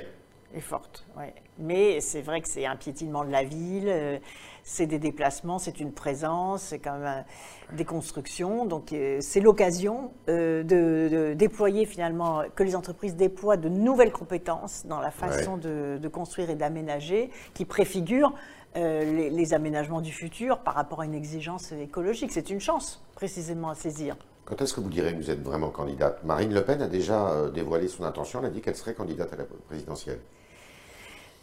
Est 0.53 0.61
forte, 0.61 1.07
ouais. 1.17 1.33
Mais 1.59 2.01
c'est 2.01 2.23
vrai 2.23 2.41
que 2.41 2.49
c'est 2.49 2.67
un 2.67 2.75
piétinement 2.75 3.25
de 3.25 3.31
la 3.31 3.45
ville, 3.45 3.87
euh, 3.87 4.19
c'est 4.65 4.87
des 4.87 4.99
déplacements, 4.99 5.61
c'est 5.61 5.79
une 5.79 5.93
présence, 5.93 6.63
c'est 6.63 6.81
quand 6.81 6.95
même 6.99 7.07
un- 7.07 7.77
des 7.77 7.85
constructions. 7.85 8.67
Donc 8.67 8.93
euh, 8.93 9.19
c'est 9.21 9.39
l'occasion 9.39 10.11
euh, 10.29 10.65
de, 10.65 11.09
de 11.09 11.35
déployer 11.35 11.85
finalement, 11.87 12.43
que 12.57 12.65
les 12.65 12.75
entreprises 12.75 13.15
déploient 13.15 13.57
de 13.59 13.69
nouvelles 13.69 14.11
compétences 14.11 14.87
dans 14.87 14.99
la 14.99 15.13
façon 15.13 15.57
de, 15.57 15.99
de 16.03 16.09
construire 16.09 16.51
et 16.51 16.57
d'aménager 16.57 17.31
qui 17.55 17.65
préfigurent 17.65 18.35
les, 18.75 19.31
les 19.31 19.55
aménagements 19.55 20.01
du 20.01 20.13
futur 20.13 20.59
par 20.61 20.75
rapport 20.75 21.01
à 21.01 21.05
une 21.05 21.15
exigence 21.15 21.71
écologique. 21.73 22.33
C'est 22.33 22.51
une 22.51 22.61
chance 22.61 23.05
précisément 23.15 23.69
à 23.71 23.75
saisir. 23.77 24.17
Quand 24.45 24.61
est-ce 24.63 24.75
que 24.75 24.81
vous 24.81 24.89
direz 24.91 25.13
que 25.13 25.19
vous 25.19 25.31
êtes 25.31 25.43
vraiment 25.43 25.71
candidate? 25.71 26.25
Marine 26.25 26.53
Le 26.53 26.65
Pen 26.65 26.83
a 26.83 26.89
déjà 26.89 27.49
dévoilé 27.55 27.87
son 27.87 28.03
intention, 28.03 28.41
elle 28.41 28.47
a 28.47 28.51
dit 28.51 28.61
qu'elle 28.61 28.75
serait 28.77 28.95
candidate 28.95 29.33
à 29.33 29.37
la 29.37 29.45
présidentielle. 29.45 30.19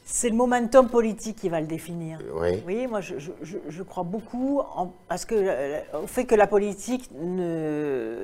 C'est 0.10 0.30
le 0.30 0.36
momentum 0.38 0.88
politique 0.88 1.36
qui 1.36 1.50
va 1.50 1.60
le 1.60 1.68
définir. 1.68 2.20
Euh, 2.22 2.40
Oui. 2.42 2.64
Oui, 2.66 2.88
moi 2.88 3.02
je, 3.02 3.20
je- 3.20 3.32
je- 3.42 3.58
je 3.68 3.84
crois 3.84 4.04
beaucoup 4.04 4.62
en- 4.62 4.94
à 5.10 5.18
ce 5.18 5.26
que, 5.26 5.36
euh, 5.38 5.80
au 6.02 6.08
fait 6.08 6.24
que 6.26 6.34
la 6.34 6.48
politique 6.48 7.10
ne, 7.12 8.16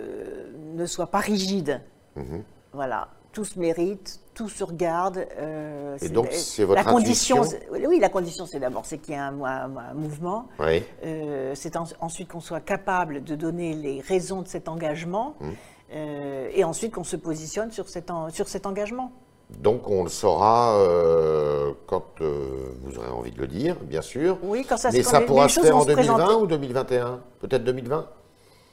ne 0.75 0.85
soit 0.85 1.07
pas 1.07 1.19
rigide. 1.19 1.81
Mhm. 2.15 2.41
Voilà, 2.71 3.09
tout 3.33 3.43
se 3.43 3.59
mérite, 3.59 4.21
tout 4.33 4.47
se 4.47 4.63
regarde. 4.63 5.27
euh, 5.37 5.97
Et 6.01 6.07
donc, 6.07 6.27
c'est 6.31 6.63
votre 6.63 6.81
la 6.81 6.89
condition. 6.89 7.41
Oui, 7.71 7.99
la 7.99 8.09
condition, 8.09 8.45
c'est 8.45 8.59
d'abord 8.59 8.85
c'est 8.85 8.97
qu'il 8.99 9.13
y 9.13 9.17
ait 9.17 9.19
un, 9.19 9.41
un- 9.43 9.75
un 9.77 9.93
mouvement. 9.93 10.47
Oui. 10.59 10.83
Euh, 11.03 11.51
c'est 11.53 11.75
en- 11.75 11.83
ensuite 11.99 12.29
qu'on 12.29 12.39
soit 12.39 12.61
capable 12.61 13.25
de 13.25 13.35
donner 13.35 13.73
les 13.73 13.99
raisons 13.99 14.41
de 14.41 14.47
cet 14.47 14.69
engagement. 14.69 15.35
Mmh. 15.41 15.49
euh, 15.95 16.49
et 16.55 16.63
ensuite 16.63 16.93
qu'on 16.95 17.03
se 17.03 17.15
positionne 17.17 17.69
sur 17.71 17.87
cet, 17.87 18.09
en- 18.09 18.29
sur 18.29 18.47
cet 18.47 18.65
engagement. 18.65 19.11
Donc 19.59 19.87
on 19.89 20.03
le 20.03 20.09
saura 20.09 20.75
euh, 20.77 21.71
quand 21.87 22.03
euh, 22.21 22.65
vous 22.81 22.97
aurez 22.97 23.09
envie 23.09 23.31
de 23.31 23.39
le 23.39 23.47
dire, 23.47 23.77
bien 23.81 24.01
sûr. 24.01 24.37
Oui, 24.43 24.65
quand 24.67 24.77
ça 24.77 24.91
se- 24.91 24.97
Mais 24.97 25.03
ça 25.03 25.21
pourra 25.21 25.47
se 25.47 25.59
faire 25.61 25.77
en 25.77 25.81
se 25.81 25.87
2020 25.87 26.13
présenter. 26.15 26.41
ou 26.41 26.47
2021 26.47 27.19
Peut-être 27.39 27.63
2020 27.63 28.07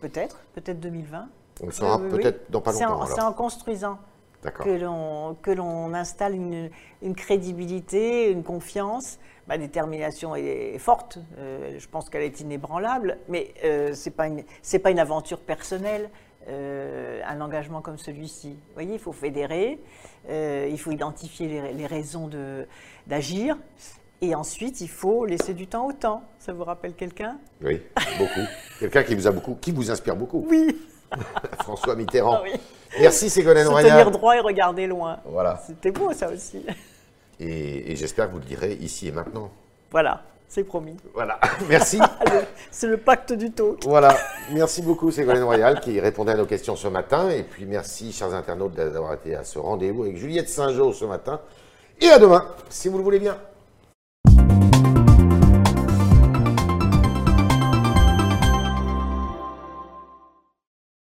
Peut-être, 0.01 0.39
peut-être 0.55 0.81
2020. 0.81 1.29
On 1.63 1.67
le 1.67 1.73
saura 1.73 1.97
Oui, 1.97 2.03
oui, 2.07 2.11
oui. 2.15 2.23
peut-être 2.23 2.51
dans 2.51 2.61
pas 2.61 2.73
longtemps. 2.73 3.07
C'est 3.07 3.21
en 3.21 3.33
construisant 3.35 3.99
que 4.43 5.51
l'on 5.51 5.93
installe 5.95 6.35
une, 6.35 6.71
une 7.03 7.15
crédibilité, 7.15 8.31
une 8.31 8.43
confiance. 8.43 9.19
Ma 9.47 9.59
détermination 9.59 10.35
est 10.37 10.79
forte. 10.79 11.19
euh, 11.39 11.75
je 11.79 11.87
pense 11.89 12.09
qu'elle 12.09 12.23
est 12.23 12.41
inébranlable, 12.41 13.19
mais 13.29 13.53
euh, 13.65 13.91
c'est 13.95 14.11
pas 14.13 14.29
pas 14.83 14.91
une 14.91 14.99
aventure 14.99 15.41
personnelle. 15.41 16.09
Euh, 16.49 17.21
un 17.27 17.41
engagement 17.41 17.81
comme 17.81 17.99
celui-ci. 17.99 18.51
Vous 18.51 18.75
voyez, 18.75 18.95
il 18.95 18.99
faut 18.99 19.13
fédérer, 19.13 19.79
euh, 20.29 20.69
il 20.71 20.79
faut 20.79 20.91
identifier 20.91 21.49
les, 21.49 21.73
les 21.73 21.87
raisons 21.87 22.31
d'agir, 23.07 23.57
et 24.23 24.35
ensuite 24.35 24.81
il 24.81 24.89
faut 24.89 25.25
laisser 25.27 25.55
du 25.55 25.67
temps 25.67 25.87
au 25.87 25.93
temps. 25.93 26.23
Ça 26.39 26.53
vous 26.53 26.65
rappelle 26.65 26.95
quelqu'un? 26.95 27.39
Oui, 27.63 27.81
beaucoup. 28.19 28.47
Quelqu'un 28.81 29.03
qui 29.03 29.15
vous 29.15 29.27
a 29.27 29.31
beaucoup, 29.31 29.55
qui 29.61 29.73
vous 29.73 29.91
inspire 29.91 30.17
beaucoup. 30.17 30.47
Oui. 30.49 30.77
François 31.63 31.95
Mitterrand. 31.97 32.37
Ah 32.39 32.43
oui. 32.45 32.53
Merci 33.01 33.29
Ségolène 33.31 33.65
Se 33.67 33.71
Royal. 33.71 33.91
tenir 33.91 34.11
droit 34.11 34.37
et 34.37 34.41
regarder 34.41 34.87
loin. 34.87 35.19
Voilà. 35.25 35.61
C'était 35.67 35.91
beau 35.91 36.13
ça 36.13 36.31
aussi. 36.31 36.65
Et, 37.39 37.93
et 37.93 37.97
j'espère 37.97 38.27
que 38.29 38.33
vous 38.33 38.39
le 38.39 38.45
direz 38.45 38.75
ici 38.75 39.09
et 39.09 39.13
maintenant. 39.13 39.51
Voilà, 39.91 40.23
c'est 40.51 40.65
promis. 40.65 40.97
Voilà. 41.15 41.39
Merci. 41.69 42.01
C'est 42.73 42.89
le 42.89 42.97
pacte 42.97 43.33
du 43.33 43.53
talk. 43.53 43.85
Voilà. 43.85 44.15
Merci 44.53 44.83
beaucoup 44.83 45.13
Ségolène 45.13 45.45
Royal 45.45 45.81
qui 45.81 46.01
répondait 46.01 46.33
à 46.33 46.37
nos 46.37 46.45
questions 46.45 46.75
ce 46.75 46.89
matin. 46.89 47.31
Et 47.31 47.45
puis 47.45 47.67
merci, 47.67 48.13
chers 48.13 48.35
internautes, 48.35 48.75
d'avoir 48.75 49.15
été 49.15 49.37
à 49.37 49.45
ce 49.45 49.61
rendez-vous 49.61 50.03
avec 50.03 50.17
Juliette 50.17 50.49
Saint-Jean 50.49 50.93
ce 50.93 51.05
matin. 51.05 51.41
Et 52.01 52.09
à 52.09 52.19
demain, 52.19 52.45
si 52.69 52.89
vous 52.89 52.99
le 52.99 53.05
voulez 53.05 53.21
bien. 53.21 53.39